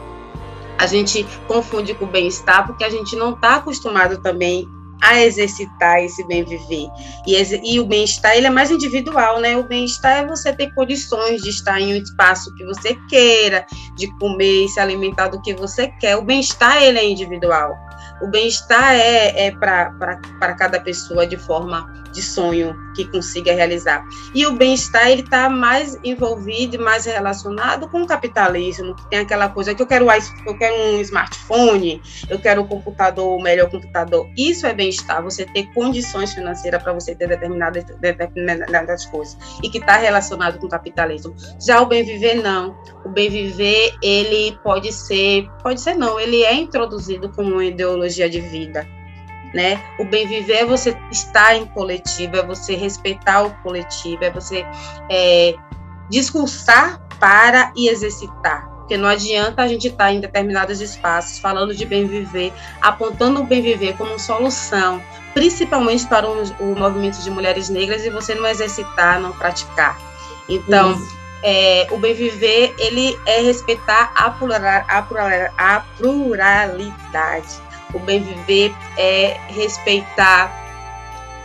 [0.77, 4.67] a gente confunde com bem-estar porque a gente não está acostumado também
[5.01, 6.87] a exercitar esse bem viver.
[7.25, 9.55] E, e o bem-estar ele é mais individual, né?
[9.55, 14.07] O bem-estar é você ter condições de estar em um espaço que você queira, de
[14.17, 16.17] comer e se alimentar do que você quer.
[16.17, 17.86] O bem-estar ele é individual.
[18.21, 24.03] O bem-estar é, é para cada pessoa de forma de sonho que consiga realizar.
[24.33, 29.19] E o bem-estar ele está mais envolvido e mais relacionado com o capitalismo, que tem
[29.19, 30.07] aquela coisa que eu quero,
[30.45, 34.27] eu quero um smartphone, eu quero um computador, o melhor computador.
[34.35, 39.77] Isso é bem-estar, você ter condições financeiras para você ter determinadas, determinadas coisas e que
[39.77, 41.35] está relacionado com o capitalismo.
[41.63, 42.75] Já o bem viver não.
[43.05, 48.06] O bem viver ele pode ser, pode ser não, ele é introduzido como uma ideologia
[48.15, 48.87] de vida
[49.53, 49.81] né?
[49.97, 54.65] O bem viver é você estar em coletivo, é você respeitar o coletivo, é você
[55.09, 55.55] é,
[56.09, 58.69] discursar para e exercitar.
[58.77, 63.43] Porque não adianta a gente estar em determinados espaços falando de bem viver, apontando o
[63.43, 65.01] bem viver como solução,
[65.33, 69.99] principalmente para o, o movimento de mulheres negras, e você não exercitar, não praticar.
[70.47, 70.97] Então,
[71.43, 78.21] é, o bem viver ele é respeitar a, plural, a, plural, a pluralidade o bem
[78.21, 80.51] viver é respeitar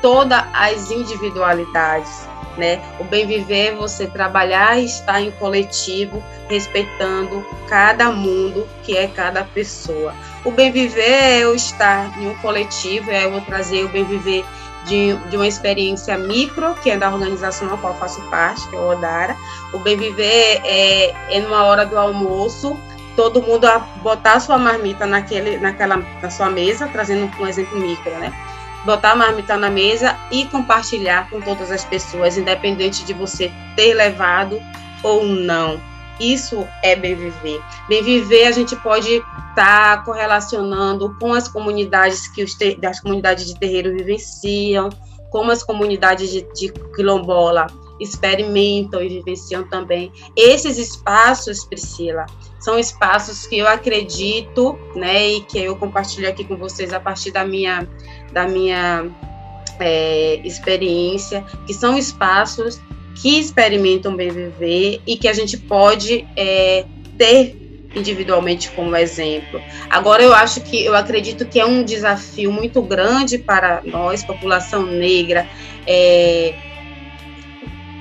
[0.01, 2.83] todas as individualidades, né?
[2.99, 9.07] O bem viver é você trabalhar e estar em coletivo, respeitando cada mundo que é
[9.07, 10.13] cada pessoa.
[10.45, 14.45] O bem viver é eu estar em um coletivo, é eu trazer o bem viver
[14.85, 18.79] de, de uma experiência micro, que é da organização na qual faço parte, que é
[18.79, 19.37] o Odara.
[19.73, 22.77] O bem viver é, é numa hora do almoço,
[23.17, 27.79] todo mundo a botar a sua marmita naquele, naquela, na sua mesa, trazendo um exemplo
[27.79, 28.33] micro, né?
[28.85, 33.95] Botar a marmita na mesa e compartilhar com todas as pessoas, independente de você ter
[33.95, 34.61] levado
[35.03, 35.81] ou não.
[36.19, 37.61] Isso é bem viver.
[37.89, 43.47] Bem viver a gente pode estar tá correlacionando com as comunidades que os das comunidades
[43.47, 44.89] de terreiro vivenciam,
[45.31, 47.67] como as comunidades de, de quilombola
[48.03, 50.13] experimentam e vivenciam também.
[50.37, 52.27] Esses espaços, Priscila,
[52.59, 57.31] são espaços que eu acredito, né, e que eu compartilho aqui com vocês a partir
[57.31, 57.89] da minha,
[58.33, 59.11] da minha
[59.81, 62.81] é, experiência, que são espaços
[63.15, 66.85] que experimentam bem viver e que a gente pode é,
[67.19, 67.57] ter
[67.95, 69.61] individualmente como exemplo.
[69.91, 74.87] Agora eu acho que eu acredito que é um desafio muito grande para nós, população
[74.87, 75.47] negra,
[75.87, 76.55] é,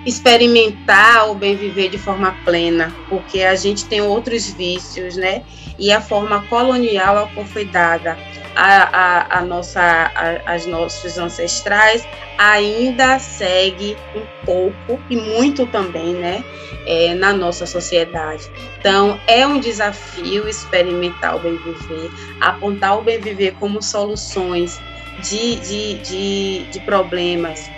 [0.05, 5.43] experimentar o bem viver de forma plena, porque a gente tem outros vícios, né?
[5.77, 8.17] E a forma colonial a qual foi dada
[8.55, 12.05] a, a, a nossa, a, as nossos ancestrais
[12.37, 16.43] ainda segue um pouco e muito também, né?
[16.85, 18.49] É, na nossa sociedade.
[18.79, 22.09] Então, é um desafio experimentar o bem viver,
[22.39, 24.81] apontar o bem viver como soluções
[25.21, 27.69] de, de, de, de problemas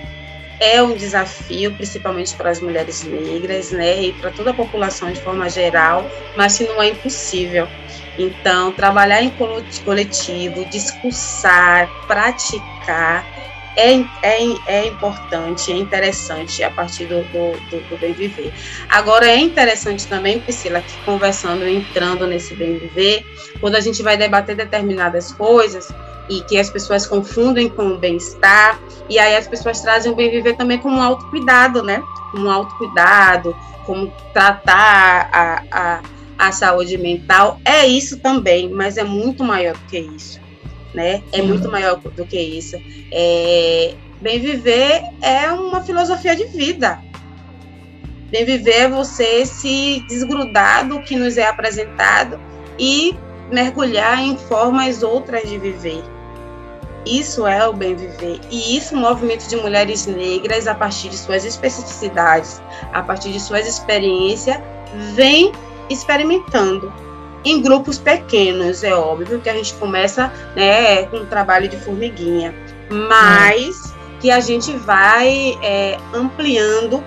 [0.59, 5.19] é um desafio, principalmente para as mulheres negras, né, e para toda a população de
[5.19, 7.67] forma geral, mas que não é impossível.
[8.17, 9.33] Então, trabalhar em
[9.83, 13.25] coletivo, discursar, praticar,
[13.75, 14.37] é, é,
[14.67, 18.53] é importante, é interessante a partir do, do, do, bem viver.
[18.87, 23.25] Agora, é interessante também, Priscila, que conversando, entrando nesse bem viver,
[23.59, 25.91] quando a gente vai debater determinadas coisas,
[26.29, 30.55] e que as pessoas confundem com o bem-estar, e aí as pessoas trazem o bem-viver
[30.55, 32.03] também como um autocuidado, né?
[32.31, 33.55] Como um autocuidado,
[33.85, 36.01] como tratar a, a,
[36.37, 37.59] a saúde mental.
[37.65, 40.39] É isso também, mas é muito maior do que isso,
[40.93, 41.21] né?
[41.31, 41.47] É Sim.
[41.47, 42.77] muito maior do que isso.
[43.11, 46.99] É, bem viver é uma filosofia de vida.
[48.31, 52.39] Bem viver é você se desgrudar do que nos é apresentado
[52.79, 53.15] e
[53.51, 56.03] mergulhar em formas outras de viver.
[57.05, 58.39] Isso é o bem viver.
[58.49, 62.61] E isso o movimento de mulheres negras, a partir de suas especificidades,
[62.93, 64.57] a partir de suas experiências,
[65.13, 65.51] vem
[65.89, 66.91] experimentando.
[67.45, 72.55] Em grupos pequenos, é óbvio que a gente começa né, com um trabalho de formiguinha,
[72.89, 77.03] mas que a gente vai é, ampliando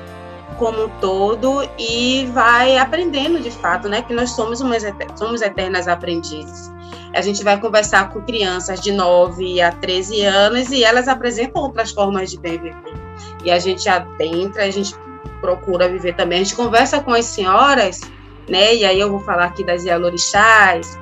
[0.59, 4.03] como um todo e vai aprendendo de fato, né?
[4.03, 4.83] Que nós somos umas
[5.17, 6.71] somos eternas aprendizes.
[7.17, 11.91] A gente vai conversar com crianças de 9 a 13 anos e elas apresentam outras
[11.91, 12.77] formas de viver.
[13.43, 14.95] E a gente adentra, a gente
[15.41, 16.41] procura viver também.
[16.41, 18.03] A gente conversa com as senhoras,
[18.47, 18.75] né?
[18.75, 20.99] E aí eu vou falar aqui das Yalorixás,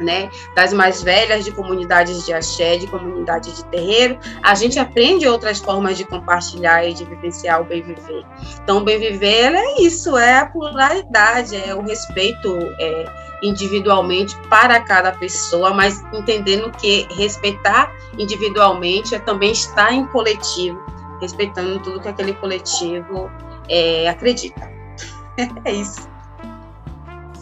[0.00, 5.26] né, das mais velhas de comunidades de axé, de comunidades de terreiro, a gente aprende
[5.26, 8.24] outras formas de compartilhar e de vivenciar o bem viver.
[8.62, 13.04] Então, o bem viver é isso, é a pluralidade, é o respeito é,
[13.42, 20.80] individualmente para cada pessoa, mas entendendo que respeitar individualmente é também estar em coletivo,
[21.20, 23.30] respeitando tudo que aquele coletivo
[23.68, 24.72] é, acredita.
[25.64, 26.13] é isso.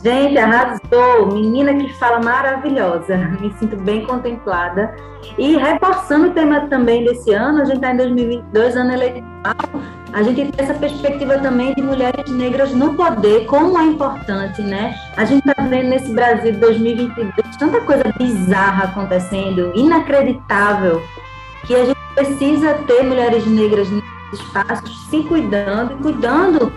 [0.03, 1.33] Gente, arrasou!
[1.33, 3.17] Menina que fala maravilhosa.
[3.41, 4.95] Me sinto bem contemplada.
[5.39, 9.55] E reforçando o tema também desse ano, a gente está em 2022, ano eleitoral,
[10.13, 14.95] a gente tem essa perspectiva também de mulheres negras no poder, como é importante, né?
[15.17, 21.01] A gente está vendo nesse Brasil de 2022 tanta coisa bizarra acontecendo, inacreditável,
[21.65, 26.73] que a gente precisa ter mulheres negras nesses espaços se cuidando e cuidando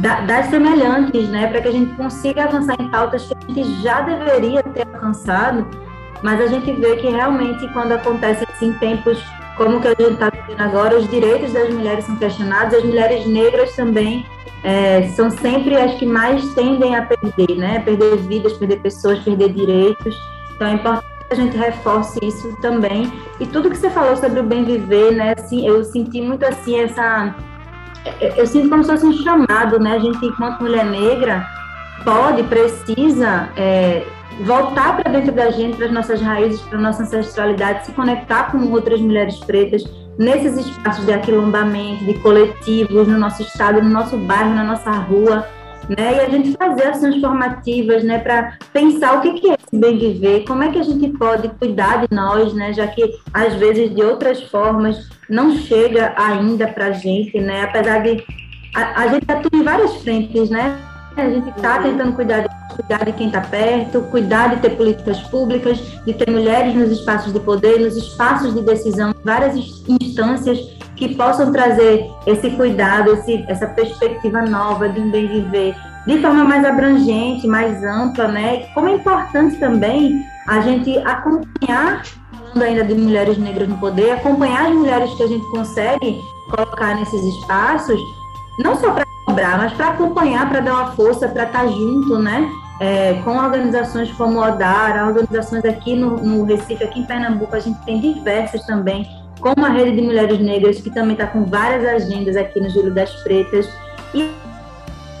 [0.00, 4.00] das semelhantes, né, para que a gente consiga avançar em pautas que a gente já
[4.02, 5.66] deveria ter alcançado
[6.22, 9.22] mas a gente vê que realmente quando acontece assim, tempos
[9.56, 13.26] como que a gente está vivendo agora, os direitos das mulheres são questionados, as mulheres
[13.26, 14.24] negras também
[14.62, 17.80] é, são sempre as que mais tendem a perder, né?
[17.80, 20.16] Perder vidas, perder pessoas, perder direitos.
[20.54, 23.12] Então é importante a gente reforce isso também.
[23.38, 25.34] E tudo que você falou sobre o bem viver, né?
[25.36, 27.34] Assim, eu senti muito assim essa.
[28.36, 29.96] Eu sinto como se fosse um chamado, né?
[29.96, 31.46] A gente, enquanto mulher negra,
[32.04, 34.04] pode, precisa é,
[34.44, 38.50] voltar para dentro da gente, para as nossas raízes, para a nossa ancestralidade, se conectar
[38.50, 39.84] com outras mulheres pretas
[40.18, 45.46] nesses espaços de aquilombamento, de coletivos, no nosso estado, no nosso bairro, na nossa rua,
[45.88, 46.16] né?
[46.16, 48.18] E a gente fazer ações formativas, né?
[48.18, 52.06] Para pensar o que é esse bem viver, como é que a gente pode cuidar
[52.06, 52.72] de nós, né?
[52.72, 57.62] Já que às vezes de outras formas não chega ainda para gente, né?
[57.62, 58.24] Apesar de
[58.74, 60.78] a, a gente atua em várias frentes, né?
[61.16, 65.20] A gente está tentando cuidar de, cuidar de quem está perto, cuidar de ter políticas
[65.22, 69.56] públicas, de ter mulheres nos espaços de poder, nos espaços de decisão, várias
[69.88, 75.74] instâncias que possam trazer esse cuidado, esse, essa perspectiva nova de um bem viver
[76.06, 78.66] de forma mais abrangente, mais ampla, né?
[78.74, 84.68] Como é importante também a gente acompanhar, falando ainda de mulheres negras no poder, acompanhar
[84.68, 88.00] as mulheres que a gente consegue colocar nesses espaços,
[88.58, 92.18] não só para cobrar, mas para acompanhar, para dar uma força, para estar tá junto,
[92.18, 92.50] né?
[92.80, 97.60] É, com organizações como o ODAR, organizações aqui no, no, Recife, aqui em Pernambuco, a
[97.60, 99.06] gente tem diversas também,
[99.40, 102.92] como a Rede de Mulheres Negras, que também está com várias agendas aqui no Júlio
[102.92, 103.68] das Pretas.
[104.14, 104.30] E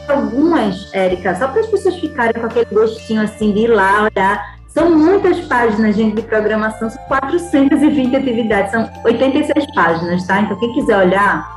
[0.08, 4.58] algumas, Érica, só para as pessoas ficarem com aquele gostinho assim de ir lá olhar.
[4.68, 10.40] São muitas páginas, gente, de programação, são 420 atividades, são 86 páginas, tá?
[10.40, 11.48] Então, quem quiser olhar,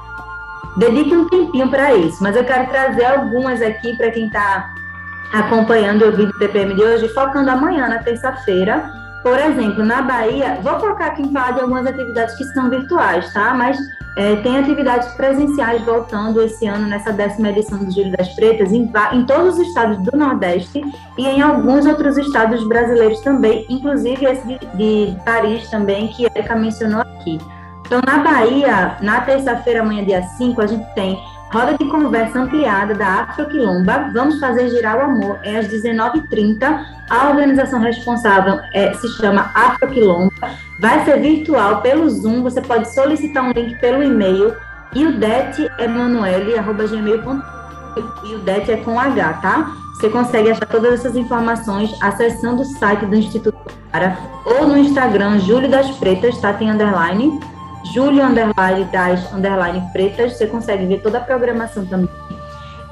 [0.77, 2.21] dedique um tempinho para isso.
[2.21, 4.73] Mas eu quero trazer algumas aqui para quem está
[5.33, 9.00] acompanhando o vídeo TPM de hoje, focando amanhã, na terça-feira.
[9.23, 13.31] Por exemplo, na Bahia, vou focar aqui em falar de algumas atividades que são virtuais,
[13.33, 13.53] tá?
[13.53, 13.77] Mas
[14.17, 18.91] é, tem atividades presenciais voltando esse ano, nessa décima edição do Júlio das Pretas, em,
[19.13, 20.81] em, todos os estados do Nordeste
[21.17, 26.31] e em alguns outros estados brasileiros também, inclusive esse de, de Paris também, que a
[26.35, 27.39] Erika mencionou aqui.
[27.85, 31.17] Então, na Bahia, na terça-feira, amanhã, dia 5, a gente tem
[31.51, 34.09] roda de conversa ampliada da Afroquilomba.
[34.13, 35.39] Vamos fazer girar o amor.
[35.43, 36.85] É às 19h30.
[37.09, 40.31] A organização responsável é, se chama Afroquilomba.
[40.79, 42.41] Vai ser virtual pelo Zoom.
[42.41, 44.55] Você pode solicitar um link pelo e-mail.
[44.95, 47.41] E o det é manuele.gmail.com.
[48.25, 49.71] E o det é com H, tá?
[49.95, 53.57] Você consegue achar todas essas informações acessando o site do Instituto
[53.91, 56.53] Para ou no Instagram Júlio das Pretas, tá?
[56.53, 57.39] Tem underline
[57.93, 62.09] Júlio Underline das Underline Pretas, você consegue ver toda a programação também.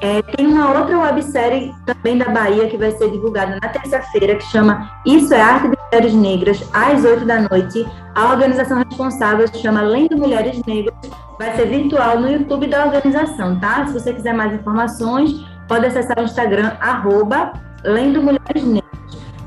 [0.02, 4.44] É, tem uma outra websérie também da Bahia que vai ser divulgada na terça-feira, que
[4.44, 7.86] chama Isso é Arte de Mulheres Negras, às 8 da noite.
[8.14, 10.94] A organização responsável se chama Lendo Mulheres Negras,
[11.38, 13.86] vai ser virtual no YouTube da organização, tá?
[13.86, 17.52] Se você quiser mais informações, pode acessar o Instagram, arroba
[17.84, 18.90] Lendo Mulheres Negras.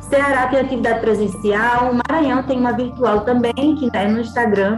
[0.01, 4.77] Ceará tem atividade presencial, o Maranhão tem uma virtual também, que é no Instagram,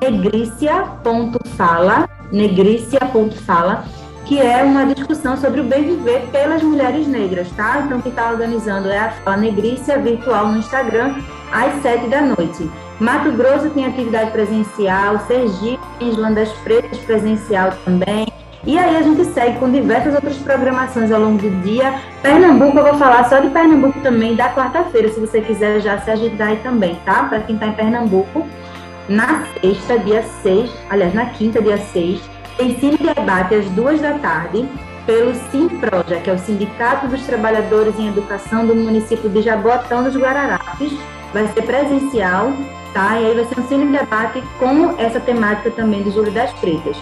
[0.00, 3.84] negrícia.fala, negrícia.fala,
[4.24, 7.82] que é uma discussão sobre o bem viver pelas mulheres negras, tá?
[7.84, 11.16] Então, quem está organizando é a Fala Negrícia Virtual no Instagram,
[11.52, 12.70] às sete da noite.
[13.00, 18.28] Mato Grosso tem atividade presencial, Sergipe, Islã das Pretas presencial também.
[18.64, 21.98] E aí a gente segue com diversas outras programações ao longo do dia.
[22.22, 26.10] Pernambuco, eu vou falar só de Pernambuco também, da quarta-feira, se você quiser já se
[26.10, 27.24] agitar aí também, tá?
[27.24, 28.46] Para quem está em Pernambuco.
[29.10, 32.20] Na sexta, dia 6, aliás, na quinta, dia 6,
[32.56, 34.68] tem cine debate às duas da tarde
[35.04, 40.16] pelo SIMPROJA, que é o Sindicato dos Trabalhadores em Educação do município de Jaboatão dos
[40.16, 40.92] Guararapes.
[41.34, 42.52] Vai ser presencial,
[42.94, 43.18] tá?
[43.18, 46.96] E aí vai ser um cine debate com essa temática também do Júlio das Pretas.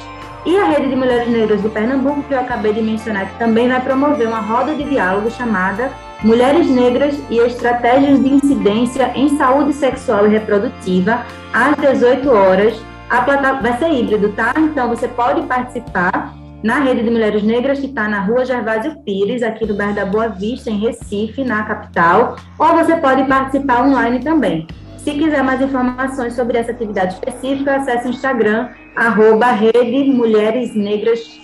[0.46, 3.68] E a Rede de Mulheres Negras do Pernambuco, que eu acabei de mencionar, que também
[3.68, 5.92] vai promover uma roda de diálogo chamada
[6.22, 12.74] Mulheres Negras e Estratégias de Incidência em Saúde Sexual e Reprodutiva, às 18 horas.
[13.08, 14.52] A plataforma vai ser híbrido, tá?
[14.56, 19.44] Então você pode participar na Rede de Mulheres Negras, que está na rua Gervásio Pires,
[19.44, 24.18] aqui no bairro da Boa Vista, em Recife, na capital, ou você pode participar online
[24.18, 24.66] também.
[24.96, 31.40] Se quiser mais informações sobre essa atividade específica, acesse o Instagram, arroba Rede Mulheres Negras.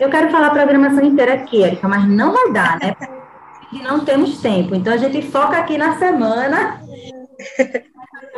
[0.00, 2.94] Eu quero falar a programação inteira aqui, Erika, mas não vai dar, né?
[2.94, 4.74] Porque não temos tempo.
[4.74, 6.80] Então a gente foca aqui na semana.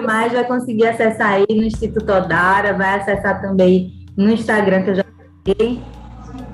[0.00, 4.94] Mas vai conseguir acessar aí no Instituto Odara, vai acessar também no Instagram que eu
[4.96, 5.04] já
[5.46, 5.80] falei.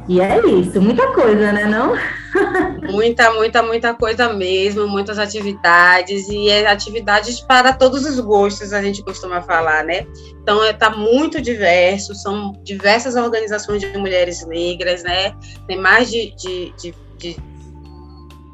[0.09, 1.95] E é isso, muita coisa, né, não?
[2.91, 8.83] muita, muita, muita coisa mesmo, muitas atividades e é atividades para todos os gostos, a
[8.83, 10.07] gente costuma falar, né?
[10.43, 15.35] Então, está é, muito diverso, são diversas organizações de mulheres negras, né?
[15.67, 17.37] Tem mais de, de, de, de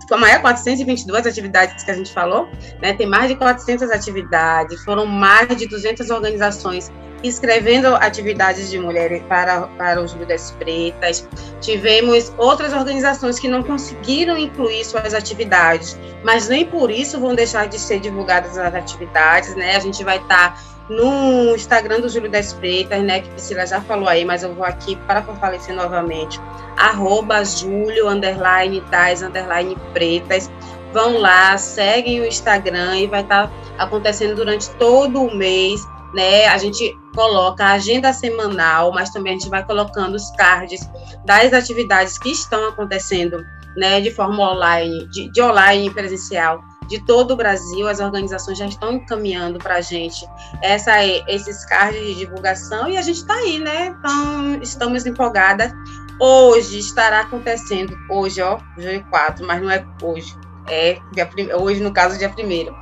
[0.08, 2.48] como é 422 atividades que a gente falou,
[2.80, 2.92] né?
[2.92, 6.90] Tem mais de 400 atividades, foram mais de 200 organizações
[7.22, 11.28] escrevendo atividades de mulheres para, para os Vidas Pretas.
[11.60, 17.66] Tivemos outras organizações que não conseguiram incluir suas atividades, mas nem por isso vão deixar
[17.66, 19.76] de ser divulgadas as atividades, né?
[19.76, 23.20] A gente vai estar tá no Instagram do Júlio das Pretas, né?
[23.20, 26.40] Que Priscila já falou aí, mas eu vou aqui para fortalecer novamente.
[26.76, 30.50] Arroba Júlio, underline, tais, underline, pretas.
[30.92, 36.46] Vão lá, seguem o Instagram e vai estar tá acontecendo durante todo o mês né?
[36.46, 40.80] A gente coloca a agenda semanal, mas também a gente vai colocando os cards
[41.24, 43.44] das atividades que estão acontecendo,
[43.76, 47.88] né, de forma online, de, de online presencial, de todo o Brasil.
[47.88, 50.26] As organizações já estão encaminhando para a gente
[50.62, 53.86] essa, esses cards de divulgação e a gente está aí, né?
[53.86, 55.72] Então, estamos empolgadas.
[56.18, 60.34] Hoje estará acontecendo, hoje, ó, dia 4, mas não é hoje,
[60.66, 61.28] é dia,
[61.58, 62.74] hoje, no caso, dia 1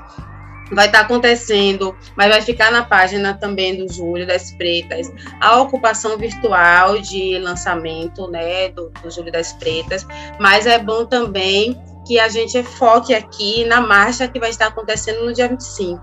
[0.72, 5.60] vai estar tá acontecendo, mas vai ficar na página também do Júlio das Pretas, a
[5.60, 10.06] ocupação virtual de lançamento, né, do, do Júlio das Pretas,
[10.38, 15.24] mas é bom também que a gente foque aqui na marcha que vai estar acontecendo
[15.24, 16.00] no dia 25.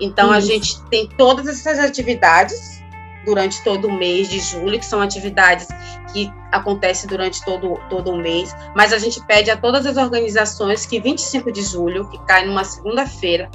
[0.00, 0.36] Então, Isso.
[0.36, 2.80] a gente tem todas essas atividades
[3.24, 5.68] durante todo o mês de julho, que são atividades
[6.12, 10.86] que acontecem durante todo, todo o mês, mas a gente pede a todas as organizações
[10.86, 13.50] que 25 de julho, que cai numa segunda-feira,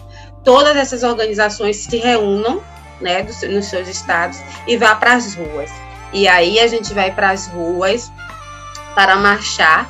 [0.45, 2.61] todas essas organizações se reúnam
[3.01, 5.71] né, nos seus estados e vá para as ruas.
[6.13, 8.11] E aí a gente vai para as ruas
[8.93, 9.89] para marchar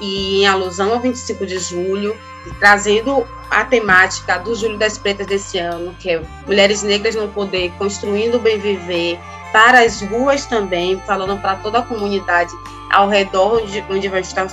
[0.00, 2.16] e em alusão ao 25 de julho,
[2.60, 7.72] trazendo a temática do Júlio das Pretas desse ano, que é Mulheres Negras no Poder,
[7.78, 9.18] construindo o bem viver,
[9.52, 12.52] para as ruas também, falando para toda a comunidade
[12.92, 14.46] ao redor onde, onde vai estar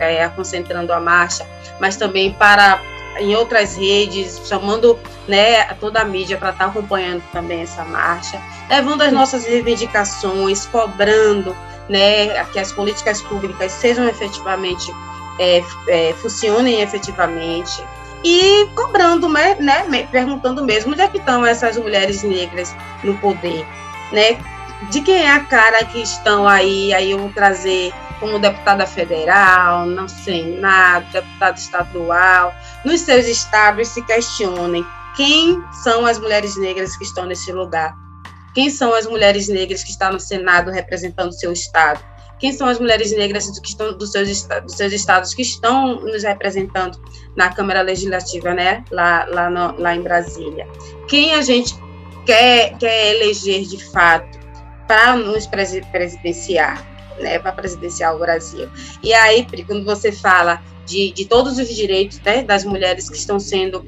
[0.00, 1.46] é, concentrando a marcha,
[1.80, 2.80] mas também para
[3.18, 8.40] em outras redes, chamando né, toda a mídia para estar tá acompanhando também essa marcha,
[8.68, 11.56] levando as nossas reivindicações, cobrando
[11.88, 14.92] né, que as políticas públicas sejam efetivamente,
[15.38, 17.82] é, é, funcionem efetivamente,
[18.24, 23.66] e cobrando, né, né, perguntando mesmo onde é que estão essas mulheres negras no poder,
[24.10, 24.38] né?
[24.90, 29.86] De quem é a cara que estão aí, aí eu vou trazer como deputada federal,
[29.86, 32.54] no Senado, deputada estadual,
[32.84, 34.84] nos seus estados se questionem
[35.16, 37.94] quem são as mulheres negras que estão nesse lugar,
[38.54, 42.04] quem são as mulheres negras que estão no Senado representando seu estado,
[42.38, 46.24] quem são as mulheres negras que estão dos seus, dos seus estados que estão nos
[46.24, 47.00] representando
[47.36, 50.66] na Câmara Legislativa, né, lá, lá, no, lá em Brasília.
[51.08, 51.74] Quem a gente
[52.26, 54.38] quer, quer eleger de fato
[54.86, 56.84] para nos presidenciar,
[57.18, 58.68] né, para presidenciar o Brasil.
[59.02, 63.38] E aí, quando você fala de, de todos os direitos né, das mulheres que estão
[63.38, 63.84] sendo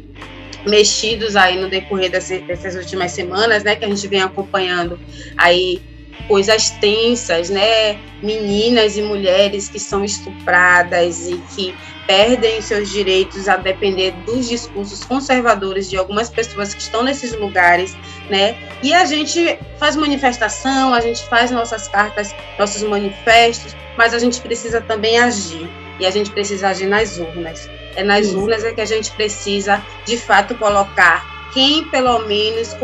[0.66, 4.98] mexidos aí no decorrer dessas, dessas últimas semanas, né, que a gente vem acompanhando
[5.36, 5.80] aí
[6.28, 7.98] coisas tensas, né?
[8.22, 11.74] Meninas e mulheres que são estupradas e que
[12.06, 17.96] perdem seus direitos a depender dos discursos conservadores de algumas pessoas que estão nesses lugares,
[18.30, 18.56] né?
[18.82, 24.40] E a gente faz manifestação, a gente faz nossas cartas, nossos manifestos, mas a gente
[24.40, 25.68] precisa também agir.
[25.98, 27.70] E a gente precisa agir nas urnas.
[27.96, 28.38] É nas Isso.
[28.38, 32.74] urnas é que a gente precisa, de fato, colocar quem pelo menos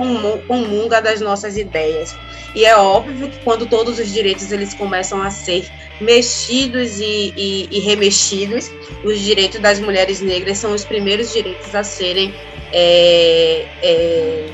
[0.46, 2.14] comunga das nossas ideias.
[2.54, 7.68] E é óbvio que quando todos os direitos eles começam a ser mexidos e, e,
[7.70, 8.70] e remexidos,
[9.04, 12.34] os direitos das mulheres negras são os primeiros direitos a serem
[12.72, 14.50] é, é,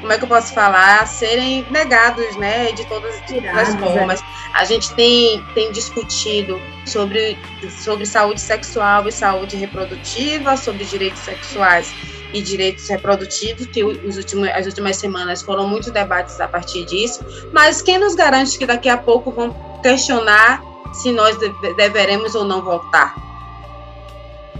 [0.00, 3.14] como é que eu posso falar, a serem negados, né, de todas,
[3.54, 4.20] as formas.
[4.20, 4.24] É.
[4.54, 7.38] A gente tem, tem discutido sobre,
[7.70, 11.94] sobre saúde sexual e saúde reprodutiva, sobre direitos sexuais
[12.32, 17.24] e direitos reprodutivos, que os últimos, as últimas semanas foram muitos debates a partir disso,
[17.52, 20.62] mas quem nos garante que daqui a pouco vão questionar
[20.92, 21.36] se nós
[21.76, 23.14] deveremos ou não voltar?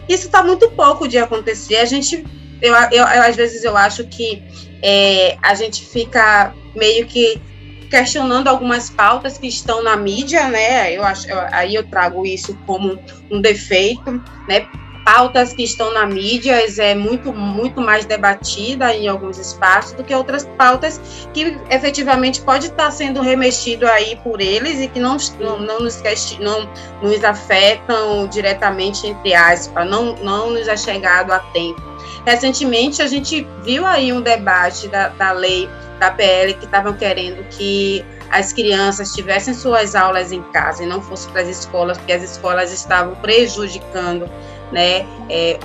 [0.08, 1.76] Isso está muito pouco de acontecer.
[1.76, 2.24] A gente,
[2.60, 4.42] eu, eu, às vezes eu acho que
[4.82, 7.40] é, a gente fica meio que
[7.88, 10.96] questionando algumas pautas que estão na mídia, né?
[10.96, 12.98] Eu acho, eu, aí eu trago isso como
[13.30, 14.12] um defeito,
[14.48, 14.66] né?
[15.04, 20.14] Pautas que estão na mídia é muito, muito mais debatida em alguns espaços do que
[20.14, 21.00] outras pautas
[21.32, 26.02] que efetivamente pode estar sendo remexido aí por eles e que não, não, não, nos,
[26.38, 26.68] não
[27.02, 31.82] nos afetam diretamente, entre aspas, não, não nos é chegado a tempo.
[32.24, 37.44] Recentemente, a gente viu aí um debate da, da lei da PL que estavam querendo
[37.50, 42.12] que as crianças tivessem suas aulas em casa e não fossem para as escolas, porque
[42.12, 44.28] as escolas estavam prejudicando
[44.72, 45.58] né, é,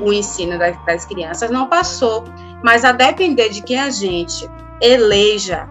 [0.00, 2.24] o ensino das, das crianças, não passou.
[2.62, 4.48] Mas a depender de quem a gente
[4.80, 5.68] eleja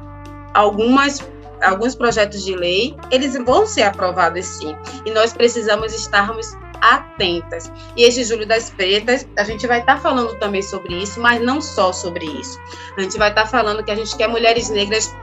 [0.54, 1.20] algumas
[1.62, 4.76] alguns projetos de lei, eles vão ser aprovados sim.
[5.06, 7.72] E nós precisamos estarmos atentas.
[7.96, 11.42] E esse Júlio das Pretas, a gente vai estar tá falando também sobre isso, mas
[11.42, 12.58] não só sobre isso.
[12.98, 15.14] A gente vai estar tá falando que a gente quer mulheres negras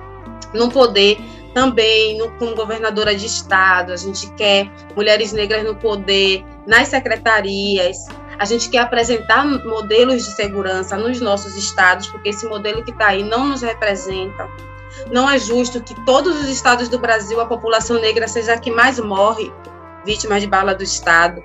[0.53, 1.19] no poder
[1.57, 7.97] também no, como governadora de estado, a gente quer mulheres negras no poder, nas secretarias,
[8.39, 13.07] a gente quer apresentar modelos de segurança nos nossos estados, porque esse modelo que está
[13.07, 14.47] aí não nos representa.
[15.11, 18.71] Não é justo que todos os estados do Brasil a população negra seja a que
[18.71, 19.51] mais morre
[20.05, 21.43] vítima de bala do Estado.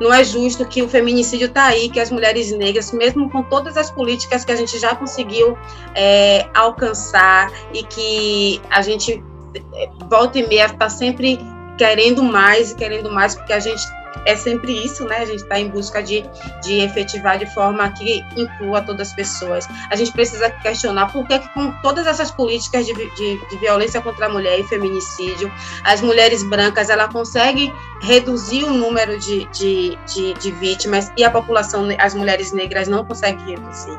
[0.00, 3.76] Não é justo que o feminicídio está aí, que as mulheres negras, mesmo com todas
[3.76, 5.56] as políticas que a gente já conseguiu
[5.94, 9.22] é, alcançar e que a gente
[10.08, 11.38] volta e meia está sempre
[11.76, 13.82] querendo mais e querendo mais, porque a gente
[14.24, 15.18] é sempre isso, né?
[15.18, 16.24] A gente está em busca de,
[16.62, 19.68] de efetivar de forma que inclua todas as pessoas.
[19.90, 24.26] A gente precisa questionar por que, com todas essas políticas de, de, de, violência contra
[24.26, 25.52] a mulher e feminicídio,
[25.84, 31.30] as mulheres brancas ela conseguem reduzir o número de, de, de, de vítimas e a
[31.30, 33.98] população, as mulheres negras não conseguem reduzir.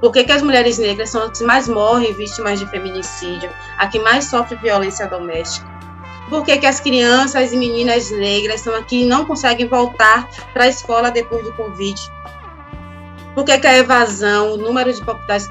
[0.00, 3.86] Por que, que, as mulheres negras são as que mais morrem vítimas de feminicídio, a
[3.88, 5.66] que mais sofre violência doméstica?
[6.28, 10.68] Por que, que as crianças e meninas negras são aqui não conseguem voltar para a
[10.68, 12.00] escola depois do Covid?
[13.34, 15.48] Por que, que a evasão, o número de, das,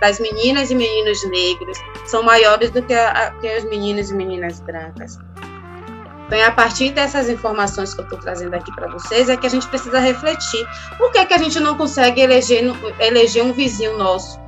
[0.00, 4.60] das, meninas e meninos negros são maiores do que, a, que os meninos e meninas
[4.60, 5.18] brancas?
[6.28, 9.46] Então, é a partir dessas informações que eu estou trazendo aqui para vocês, é que
[9.46, 10.68] a gente precisa refletir.
[10.98, 12.62] Por que, que a gente não consegue eleger,
[13.00, 14.38] eleger um vizinho nosso,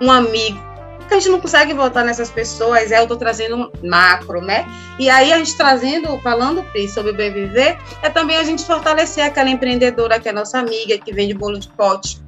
[0.00, 0.64] um amigo,
[1.08, 4.66] que a gente não consegue votar nessas pessoas, é, eu estou trazendo macro, né?
[5.00, 6.64] E aí a gente trazendo, falando
[6.94, 10.96] sobre o bem viver, é também a gente fortalecer aquela empreendedora que é nossa amiga,
[10.96, 12.20] que vende bolo de pote.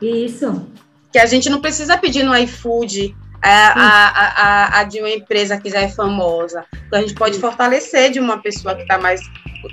[0.00, 0.64] Isso.
[1.12, 3.16] Que a gente não precisa pedir no iFood
[3.50, 6.64] a, a, a, a, de uma empresa que já é famosa.
[6.86, 9.20] Então a gente pode fortalecer de uma pessoa que está mais,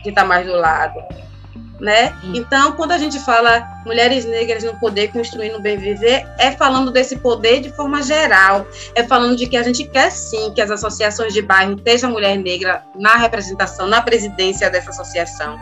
[0.03, 0.99] que tá mais do lado
[1.81, 2.15] né?
[2.35, 6.91] Então, quando a gente fala mulheres negras no poder construindo o bem viver, é falando
[6.91, 10.69] desse poder de forma geral, é falando de que a gente quer sim que as
[10.69, 15.59] associações de bairro estejam mulher negra na representação, na presidência dessa associação.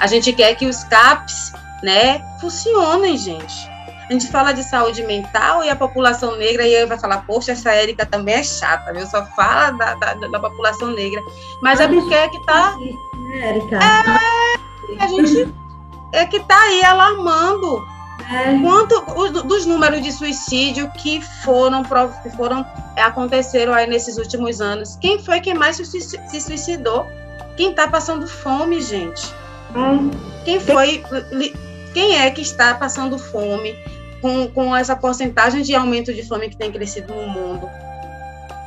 [0.00, 3.71] A gente quer que os CAPs, né, funcionem, gente.
[4.12, 7.52] A gente fala de saúde mental e a população negra, e aí vai falar, poxa,
[7.52, 9.06] essa Érica também é chata, viu?
[9.06, 11.18] Só fala da, da, da população negra.
[11.62, 12.76] Mas é porque é que tá.
[13.32, 13.78] Érica.
[13.78, 15.54] É a gente
[16.12, 17.82] é que está aí alarmando.
[18.30, 18.58] É.
[18.60, 22.66] Quanto os, dos números de suicídio que foram que foram
[22.98, 24.94] aconteceram aí nesses últimos anos?
[24.96, 27.06] Quem foi quem mais se, se suicidou?
[27.56, 29.34] Quem está passando fome, gente?
[29.74, 30.10] Hum.
[30.44, 31.02] Quem foi?
[31.94, 33.74] Quem é que está passando fome
[34.22, 37.68] com, com essa porcentagem de aumento de fome que tem crescido no mundo?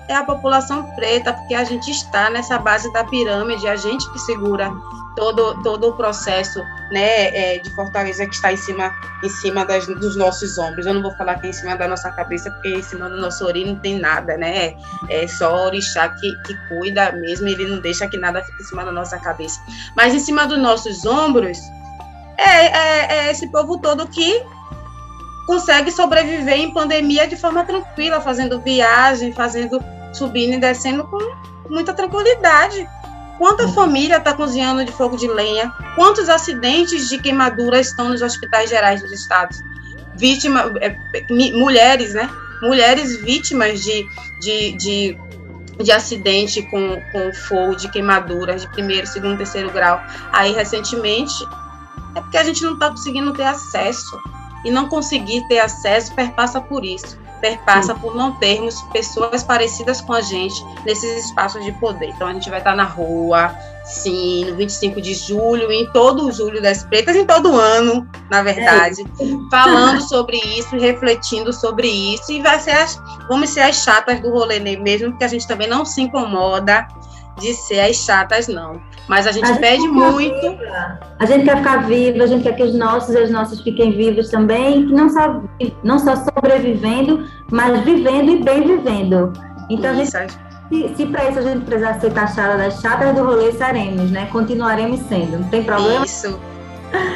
[0.08, 4.20] É a população preta, porque a gente está nessa base da pirâmide, a gente que
[4.20, 4.72] segura
[5.16, 8.94] todo, todo o processo né, é, de fortaleza que está em cima,
[9.24, 10.86] em cima das, dos nossos ombros.
[10.86, 13.18] Eu não vou falar que é em cima da nossa cabeça, porque em cima do
[13.18, 14.76] nosso ori não tem nada, né?
[15.10, 18.66] É só o orixá que, que cuida mesmo, ele não deixa que nada fique em
[18.66, 19.60] cima da nossa cabeça.
[19.96, 21.58] Mas em cima dos nossos ombros,
[22.38, 24.44] é, é, é esse povo todo que
[25.46, 29.84] consegue sobreviver em pandemia de forma tranquila, fazendo viagem, fazendo
[30.14, 31.20] subindo e descendo com
[31.70, 32.88] muita tranquilidade.
[33.38, 35.70] Quanta família está cozinhando de fogo de lenha?
[35.96, 39.58] Quantos acidentes de queimadura estão nos hospitais gerais dos estados?
[40.16, 40.96] Vítima, é,
[41.54, 42.30] mulheres, né?
[42.62, 44.08] Mulheres vítimas de,
[44.40, 45.18] de, de,
[45.84, 50.02] de acidente com, com fogo, de queimaduras de primeiro, segundo, terceiro grau.
[50.32, 51.46] Aí, recentemente,
[52.16, 54.18] é porque a gente não está conseguindo ter acesso.
[54.66, 58.00] E não conseguir ter acesso perpassa por isso perpassa Sim.
[58.00, 62.10] por não termos pessoas parecidas com a gente nesses espaços de poder.
[62.10, 66.32] Então a gente vai estar na rua, sim, no 25 de julho, em todo o
[66.32, 72.32] Julho das Pretas, em todo ano, na verdade, é falando sobre isso, refletindo sobre isso,
[72.32, 75.68] e vai ser as, vamos ser as chatas do rolê mesmo, porque a gente também
[75.68, 76.88] não se incomoda
[77.38, 78.82] de ser as chatas, não.
[79.08, 80.50] Mas a gente, a gente pede muito.
[80.50, 81.00] Viva.
[81.20, 83.92] A gente quer ficar viva, a gente quer que os nossos e as nossas fiquem
[83.92, 85.42] vivos também, que não só,
[85.84, 89.34] não só sobrevivendo, mas vivendo e bem vivendo.
[89.70, 90.18] Então, isso.
[90.18, 90.38] a gente,
[90.70, 94.28] se, se para isso a gente precisar ser taxada das chatas do rolê, seremos, né?
[94.32, 96.06] Continuaremos sendo, não tem problema?
[96.06, 96.40] Isso.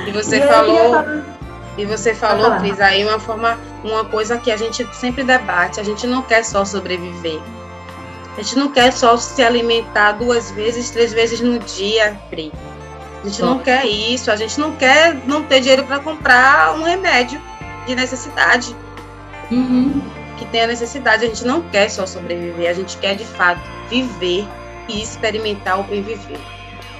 [0.07, 1.29] E você e falou.
[1.77, 5.83] E você falou, Cris, aí uma forma, uma coisa que a gente sempre debate, a
[5.83, 7.39] gente não quer só sobreviver.
[8.37, 12.51] A gente não quer só se alimentar duas vezes, três vezes no dia, Pri.
[13.23, 16.83] A gente não quer isso, a gente não quer não ter dinheiro para comprar um
[16.83, 17.41] remédio
[17.85, 18.73] de necessidade.
[19.51, 20.01] Uhum.
[20.37, 21.25] Que tenha necessidade.
[21.25, 24.47] A gente não quer só sobreviver, a gente quer de fato viver
[24.87, 26.39] e experimentar o bem viver.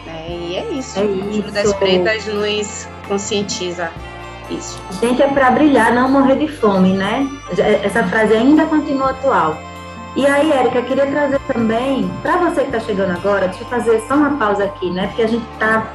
[0.05, 0.25] Né?
[0.29, 0.99] E é isso.
[0.99, 3.89] É o Júlio das Pretas nos conscientiza
[4.49, 4.81] isso.
[4.99, 7.27] Gente, é para brilhar, não morrer de fome, né?
[7.83, 9.57] Essa frase ainda continua atual.
[10.15, 14.01] E aí, Érica, queria trazer também, para você que está chegando agora, deixa eu fazer
[14.01, 15.07] só uma pausa aqui, né?
[15.07, 15.87] Porque a gente está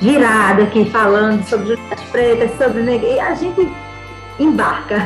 [0.00, 3.68] virada aqui falando sobre as pretas, sobre negras, e a gente
[4.38, 4.96] embarca.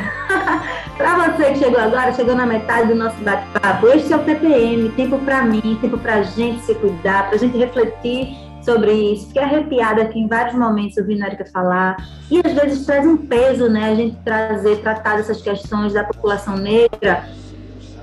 [0.96, 4.90] para você que chegou agora, chegou na metade do nosso bate-papo, este é o TPM,
[4.90, 9.28] tempo para mim, tempo para a gente se cuidar, para a gente refletir sobre isso.
[9.28, 11.96] Fiquei arrepiada aqui em vários momentos ouvindo a Erika falar.
[12.30, 13.90] E às vezes traz um peso, né?
[13.90, 17.24] A gente trazer, tratar dessas questões da população negra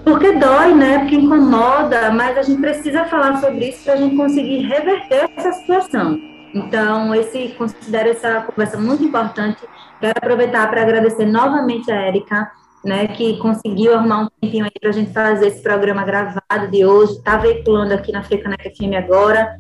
[0.10, 1.00] porque dói, né?
[1.00, 5.54] Porque incomoda, mas a gente precisa falar sobre isso para a gente conseguir reverter essa
[5.54, 6.20] situação.
[6.54, 9.60] Então, esse considero essa conversa muito importante.
[10.00, 12.52] Quero aproveitar para agradecer novamente a Érica,
[12.84, 16.86] né, que conseguiu arrumar um tempinho aí para a gente fazer esse programa gravado de
[16.86, 19.58] hoje, está veiculando aqui na Frecaneca FM agora,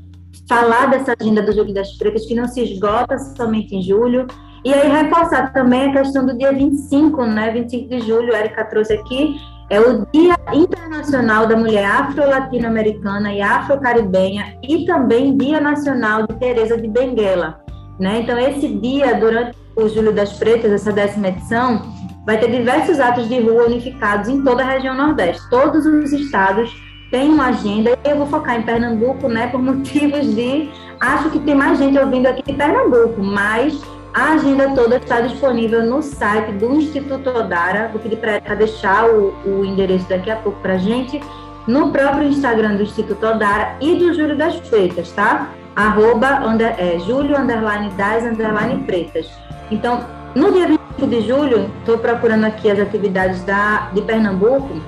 [0.47, 4.25] falar dessa agenda do Jogo das Pretas, que não se esgota somente em julho,
[4.63, 8.63] e aí reforçar também a questão do dia 25, né, 25 de julho, a Érica
[8.65, 9.35] trouxe aqui,
[9.69, 16.75] é o Dia Internacional da Mulher Afro-Latino-Americana e Afro-Caribenha e também Dia Nacional de Teresa
[16.75, 17.59] de Benguela.
[17.99, 18.21] Né?
[18.21, 21.81] Então, esse dia, durante o Julho das Pretas, essa décima edição,
[22.25, 25.47] vai ter diversos atos de rua unificados em toda a região Nordeste.
[25.49, 26.71] Todos os estados
[27.11, 30.69] têm uma agenda, eu vou focar em Pernambuco, né, por motivos de...
[30.99, 33.79] Acho que tem mais gente ouvindo aqui em Pernambuco, mas
[34.13, 37.89] a agenda toda está disponível no site do Instituto Odara.
[37.91, 41.21] Vou pedir para deixar o, o, endereço daqui a pouco para a gente.
[41.67, 45.49] No próprio Instagram do Instituto Odara e do Júlio das Pretas, tá?
[45.75, 49.29] Arroba under, é, Júlio underline das underline pretas.
[49.69, 50.03] Então,
[50.33, 54.81] no dia 25 de julho, estou procurando aqui as atividades da, de Pernambuco.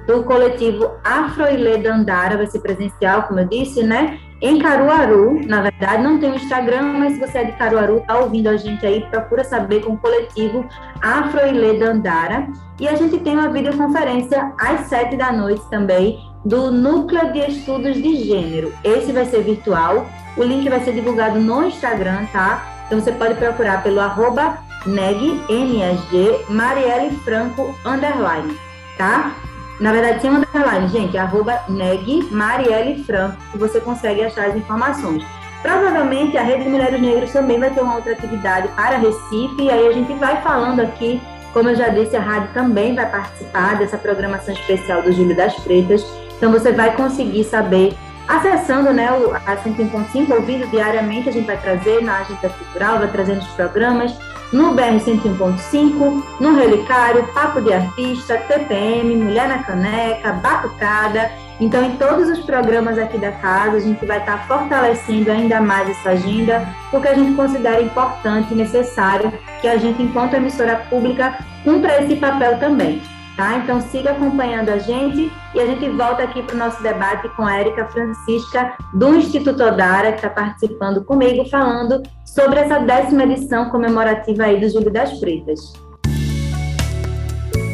[0.07, 4.19] do coletivo Afroilê Dandara, vai ser presencial, como eu disse, né?
[4.41, 8.19] Em Caruaru, na verdade, não tem o Instagram, mas se você é de Caruaru, tá
[8.19, 10.67] ouvindo a gente aí, procura saber com o coletivo
[11.01, 12.47] Afroilê Dandara.
[12.79, 17.97] E a gente tem uma videoconferência às sete da noite também, do Núcleo de Estudos
[17.97, 18.73] de Gênero.
[18.85, 22.63] Esse vai ser virtual, o link vai ser divulgado no Instagram, tá?
[22.87, 28.57] Então você pode procurar pelo arroba neg, N-E-G, Marielle Franco, underline,
[28.97, 29.33] tá?
[29.79, 35.22] Na verdade, um underline, gente, arroba neg, Marielle Franco, que você consegue achar as informações.
[35.61, 39.70] Provavelmente a Rede de Mulheres Negras também vai ter uma outra atividade para Recife, e
[39.70, 41.20] aí a gente vai falando aqui,
[41.53, 45.55] como eu já disse, a rádio também vai participar dessa programação especial do Júlio das
[45.57, 46.07] Pretas,
[46.37, 47.95] então você vai conseguir saber
[48.29, 53.09] acessando né, o, a 101.5, ouvindo diariamente, a gente vai trazer na agenda cultural, vai
[53.09, 54.16] trazendo os programas,
[54.53, 61.30] no BR 101.5, no Relicário, Papo de Artista, TPM, Mulher na Caneca, Batucada.
[61.59, 65.88] Então, em todos os programas aqui da casa, a gente vai estar fortalecendo ainda mais
[65.88, 71.38] essa agenda, porque a gente considera importante e necessário que a gente, enquanto emissora pública,
[71.64, 73.01] cumpra esse papel também.
[73.37, 73.59] Tá?
[73.59, 77.43] Então siga acompanhando a gente e a gente volta aqui para o nosso debate com
[77.43, 83.68] a Érica Francisca do Instituto Odara, que está participando comigo, falando sobre essa décima edição
[83.68, 85.74] comemorativa aí do Júlio das Pretas.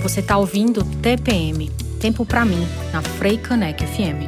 [0.03, 1.71] Você está ouvindo TPM,
[2.03, 4.27] Tempo para mim, na Frei Caneca FM.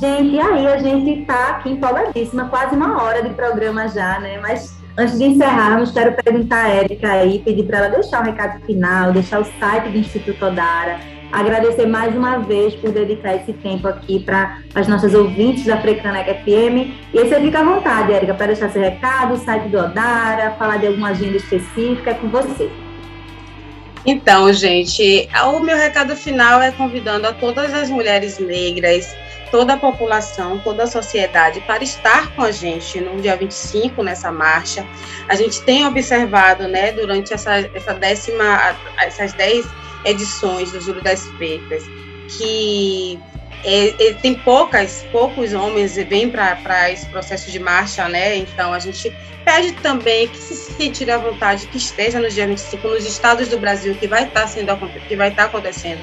[0.00, 4.40] Gente, e aí a gente está aqui empolgadíssima, quase uma hora de programa já, né?
[4.40, 8.60] Mas antes de encerrarmos, quero perguntar a Érica aí, pedir para ela deixar o recado
[8.66, 11.00] final, deixar o site do Instituto Odara,
[11.32, 16.28] agradecer mais uma vez por dedicar esse tempo aqui para as nossas ouvintes da Frecanec
[16.44, 16.92] FM.
[17.14, 20.50] E aí você fica à vontade, Érica, para deixar seu recado, o site do Odara,
[20.58, 22.70] falar de alguma agenda específica, é com você.
[24.04, 29.14] Então, gente, o meu recado final é convidando a todas as mulheres negras,
[29.50, 34.30] toda a população, toda a sociedade para estar com a gente no dia 25 nessa
[34.30, 34.86] marcha.
[35.28, 39.66] A gente tem observado, né, durante essa, essa décima, essas dez
[40.04, 41.84] edições do Júlio das Pretas,
[42.38, 43.18] que
[43.64, 48.36] é, é, tem poucas, poucos homens vêm para esse processo de marcha, né?
[48.36, 52.88] Então a gente pede também que se sentir à vontade, que esteja no dia 25
[52.88, 54.74] nos estados do Brasil que vai estar tá sendo
[55.06, 56.00] que vai estar tá acontecendo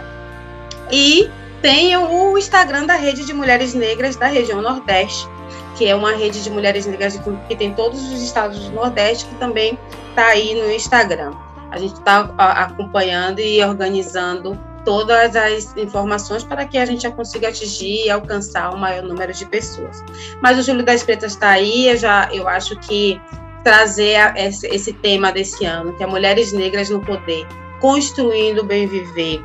[0.90, 1.30] E
[1.62, 5.28] tem o Instagram da Rede de Mulheres Negras da região Nordeste,
[5.76, 7.18] que é uma rede de mulheres negras
[7.48, 9.78] que tem todos os estados do Nordeste, que também
[10.12, 11.32] está aí no Instagram.
[11.70, 18.04] A gente está acompanhando e organizando todas as informações para que a gente consiga atingir
[18.06, 20.04] e alcançar o maior número de pessoas.
[20.42, 23.20] Mas o Júlio das Pretas está aí, eu já eu acho que
[23.64, 27.46] trazer esse, esse tema desse ano, que é mulheres negras no poder,
[27.80, 29.42] construindo o bem viver,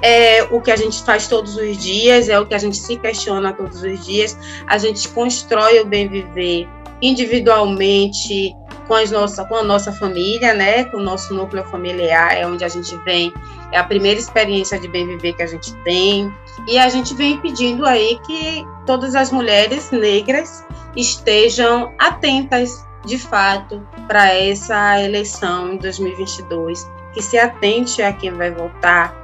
[0.00, 2.96] é o que a gente faz todos os dias, é o que a gente se
[2.96, 4.38] questiona todos os dias.
[4.66, 6.68] A gente constrói o bem viver
[7.02, 8.54] individualmente
[8.86, 10.84] com, as nossa, com a nossa família, né?
[10.84, 13.32] Com o nosso núcleo familiar, é onde a gente vem,
[13.72, 16.32] é a primeira experiência de bem viver que a gente tem.
[16.66, 20.64] E a gente vem pedindo aí que todas as mulheres negras
[20.96, 28.50] estejam atentas, de fato, para essa eleição em 2022, que se atente a quem vai
[28.50, 29.14] votar,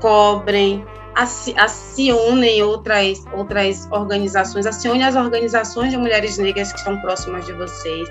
[0.00, 0.84] cobrem,
[1.18, 8.08] acionem outras, outras organizações, acione as organizações de mulheres negras que estão próximas de vocês,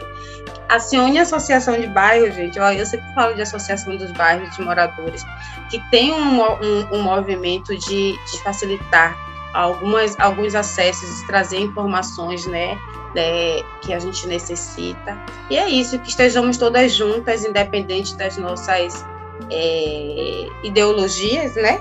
[0.68, 5.26] acione a associação de bairros, gente, eu sempre falo de associação dos bairros de moradores,
[5.70, 9.18] que tem um, um, um movimento de, de facilitar
[9.54, 12.78] algumas, alguns acessos, trazer informações, né,
[13.16, 15.18] né, que a gente necessita.
[15.50, 19.06] E é isso, que estejamos todas juntas, independente das nossas
[19.50, 21.80] é, ideologias, né?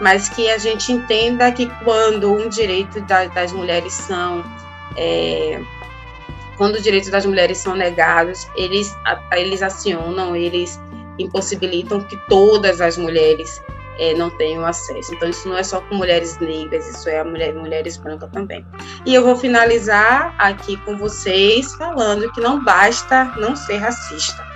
[0.00, 4.44] Mas que a gente entenda que quando um direito da, das mulheres são
[4.96, 5.60] é,
[6.56, 8.96] quando os direitos das mulheres são negados, eles,
[9.32, 10.80] eles acionam, eles
[11.18, 13.60] impossibilitam que todas as mulheres
[13.98, 15.14] é, não tenham acesso.
[15.14, 18.64] Então, isso não é só com mulheres negras, isso é a mulher, mulheres brancas também.
[19.04, 24.53] E eu vou finalizar aqui com vocês falando que não basta não ser racista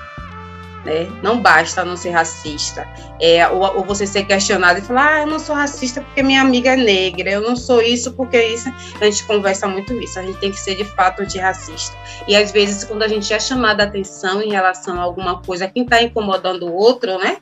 [0.88, 1.08] né?
[1.22, 2.88] Não basta não ser racista.
[3.20, 6.40] É, ou, ou, você ser questionado e falar, ah, eu não sou racista porque minha
[6.40, 8.68] amiga é negra, eu não sou isso porque isso.
[9.00, 11.96] A gente conversa muito isso, a gente tem que ser de fato antirracista.
[12.26, 15.68] E às vezes, quando a gente é chamado a atenção em relação a alguma coisa,
[15.68, 17.38] quem está incomodando o outro, né?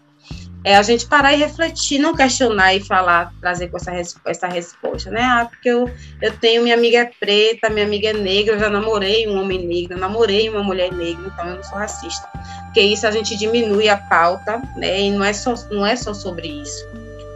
[0.67, 3.93] É a gente parar e refletir, não questionar e falar, trazer com essa,
[4.25, 5.23] essa resposta, né?
[5.23, 5.89] Ah, porque eu,
[6.21, 9.65] eu tenho minha amiga é preta, minha amiga é negra, eu já namorei um homem
[9.65, 12.29] negro, namorei uma mulher negra, então eu não sou racista.
[12.65, 15.03] Porque isso a gente diminui a pauta, né?
[15.03, 16.85] E não é só, não é só sobre isso.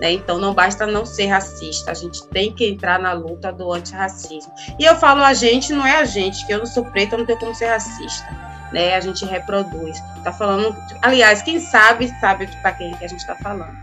[0.00, 0.10] Né?
[0.10, 4.52] Então não basta não ser racista, a gente tem que entrar na luta do antirracismo.
[4.76, 7.20] E eu falo a gente, não é a gente, que eu não sou preta, eu
[7.20, 8.94] não tenho como ser racista né?
[8.94, 9.98] A gente reproduz.
[10.22, 13.76] Tá falando, aliás, quem sabe sabe para quem que a gente está falando.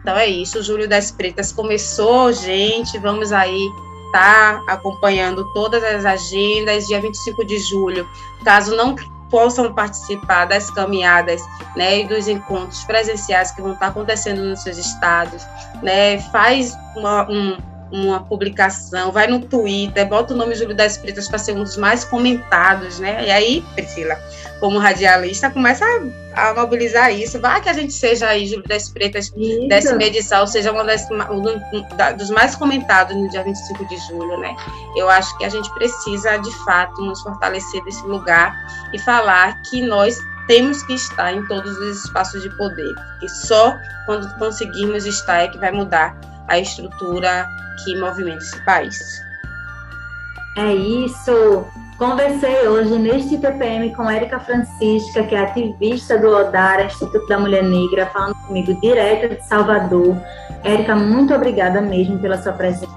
[0.00, 3.68] Então é isso, o Júlio das Pretas começou, gente, vamos aí
[4.12, 8.06] tá acompanhando todas as agendas, dia 25 de julho.
[8.44, 8.94] Caso não
[9.30, 11.40] possam participar das caminhadas,
[11.74, 15.42] né, e dos encontros presenciais que vão estar acontecendo nos seus estados,
[15.82, 17.56] né, faz uma, um,
[17.92, 21.76] uma publicação, vai no Twitter, bota o nome Júlio das Pretas para ser um dos
[21.76, 23.26] mais comentados, né?
[23.26, 24.18] E aí, Priscila,
[24.58, 25.84] como radialista, começa
[26.34, 27.38] a, a mobilizar isso.
[27.38, 29.68] Vai que a gente seja aí, Júlio das Pretas, isso.
[29.68, 31.42] décima edição, seja uma das, um
[32.16, 34.56] dos mais comentados no dia 25 de julho, né?
[34.96, 38.54] Eu acho que a gente precisa, de fato, nos fortalecer desse lugar
[38.94, 43.76] e falar que nós temos que estar em todos os espaços de poder, e só
[44.06, 46.16] quando conseguirmos estar é que vai mudar
[46.48, 47.48] a estrutura
[47.84, 49.22] que movimenta esse país.
[50.56, 51.66] É isso.
[51.98, 57.62] Conversei hoje neste TPM com Érica Francisca, que é ativista do ODARA, Instituto da Mulher
[57.62, 60.16] Negra, falando comigo direto de Salvador.
[60.64, 62.92] Érica, muito obrigada mesmo pela sua presença.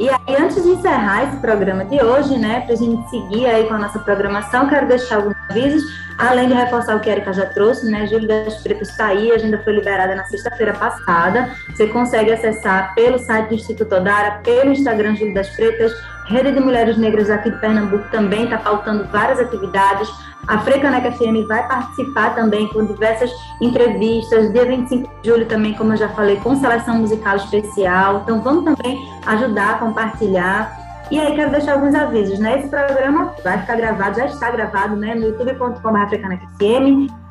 [0.00, 3.68] E aí, antes de encerrar esse programa de hoje, né, para a gente seguir aí
[3.68, 5.82] com a nossa programação, quero deixar alguns avisos,
[6.16, 9.30] além de reforçar o que a Erika já trouxe, né, Júlio das Pretas está aí,
[9.30, 14.40] a agenda foi liberada na sexta-feira passada, você consegue acessar pelo site do Instituto Odara,
[14.42, 15.92] pelo Instagram Júlio das Pretas,
[16.28, 20.08] Rede de Mulheres Negras aqui de Pernambuco também está pautando várias atividades,
[20.46, 23.30] a Frecaneca FM vai participar também com diversas
[23.60, 28.22] entrevistas, dia 25 de julho também, como eu já falei, com seleção musical especial.
[28.24, 30.78] Então vamos também ajudar compartilhar.
[31.10, 32.60] E aí quero deixar alguns avisos, né?
[32.60, 35.14] Esse programa vai ficar gravado, já está gravado, né?
[35.14, 35.80] No youtube.com.br.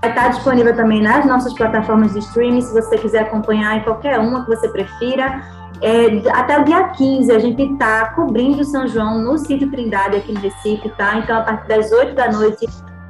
[0.01, 4.20] Vai estar disponível também nas nossas plataformas de streaming, se você quiser acompanhar em qualquer
[4.20, 5.41] uma que você prefira.
[5.82, 10.34] É, até o dia 15 a gente está cobrindo São João no sítio Trindade aqui
[10.34, 11.18] no Recife, tá?
[11.18, 12.68] Então, a partir das 8 da noite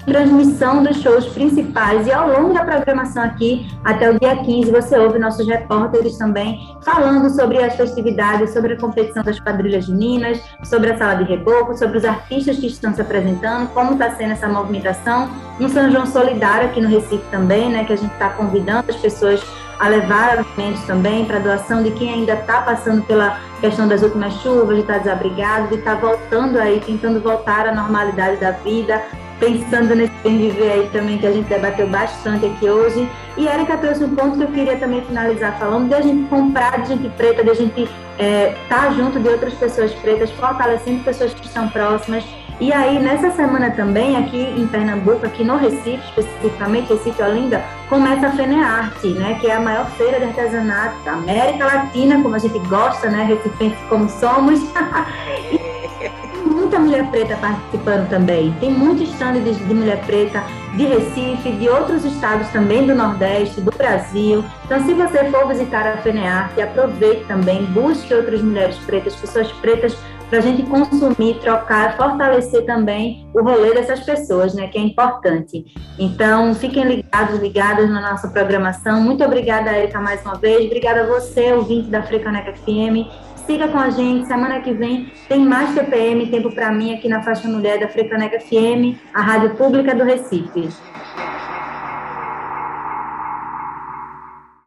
[0.10, 2.06] transmissão dos shows principais.
[2.08, 6.76] E ao longo da programação aqui, até o dia 15, você ouve nossos repórteres também
[6.82, 11.78] falando sobre as festividades, sobre a competição das quadrilhas juninas, sobre a sala de reboco,
[11.78, 15.30] sobre os artistas que estão se apresentando, como está sendo essa movimentação,
[15.60, 18.96] no São João Solidário aqui no Recife também, né, que a gente está convidando as
[18.96, 19.42] pessoas
[19.80, 24.34] a levar alimentos também para doação de quem ainda está passando pela questão das últimas
[24.42, 28.52] chuvas, de estar tá desabrigado, de estar tá voltando aí, tentando voltar à normalidade da
[28.52, 29.02] vida,
[29.40, 33.08] pensando nesse bem viver aí também que a gente debateu bastante aqui hoje.
[33.38, 36.82] E Erika trouxe um ponto que eu queria também finalizar falando de a gente comprar
[36.82, 41.04] de gente preta, de a gente estar é, tá junto de outras pessoas pretas, fortalecendo
[41.04, 42.24] pessoas que estão próximas.
[42.60, 48.28] E aí, nessa semana também, aqui em Pernambuco, aqui no Recife, especificamente, Recife Olinda, começa
[48.28, 52.40] a FENEARTE, né, que é a maior feira de artesanato da América Latina, como a
[52.40, 54.60] gente gosta, né, recifenses como somos.
[56.70, 58.54] muita mulher preta participando também.
[58.60, 60.44] Tem muito stand de, mulher preta
[60.78, 64.46] de Recife, de outros estados também do Nordeste, do Brasil.
[64.66, 69.98] Então, se você for visitar a FENEARTE, aproveite também, busque outras mulheres pretas, pessoas pretas,
[70.30, 75.66] para a gente consumir, trocar, fortalecer também o rolê dessas pessoas, né, que é importante.
[75.98, 79.02] Então, fiquem ligados, ligadas na nossa programação.
[79.02, 80.68] Muito obrigada, Erika, mais uma vez.
[80.68, 83.10] Obrigada a você, ouvinte da Frecaneca FM.
[83.50, 87.24] Siga com a gente, semana que vem tem mais TPM, Tempo para Mim, aqui na
[87.24, 90.70] Faixa Mulher da Frecaneca FM, a rádio pública do Recife.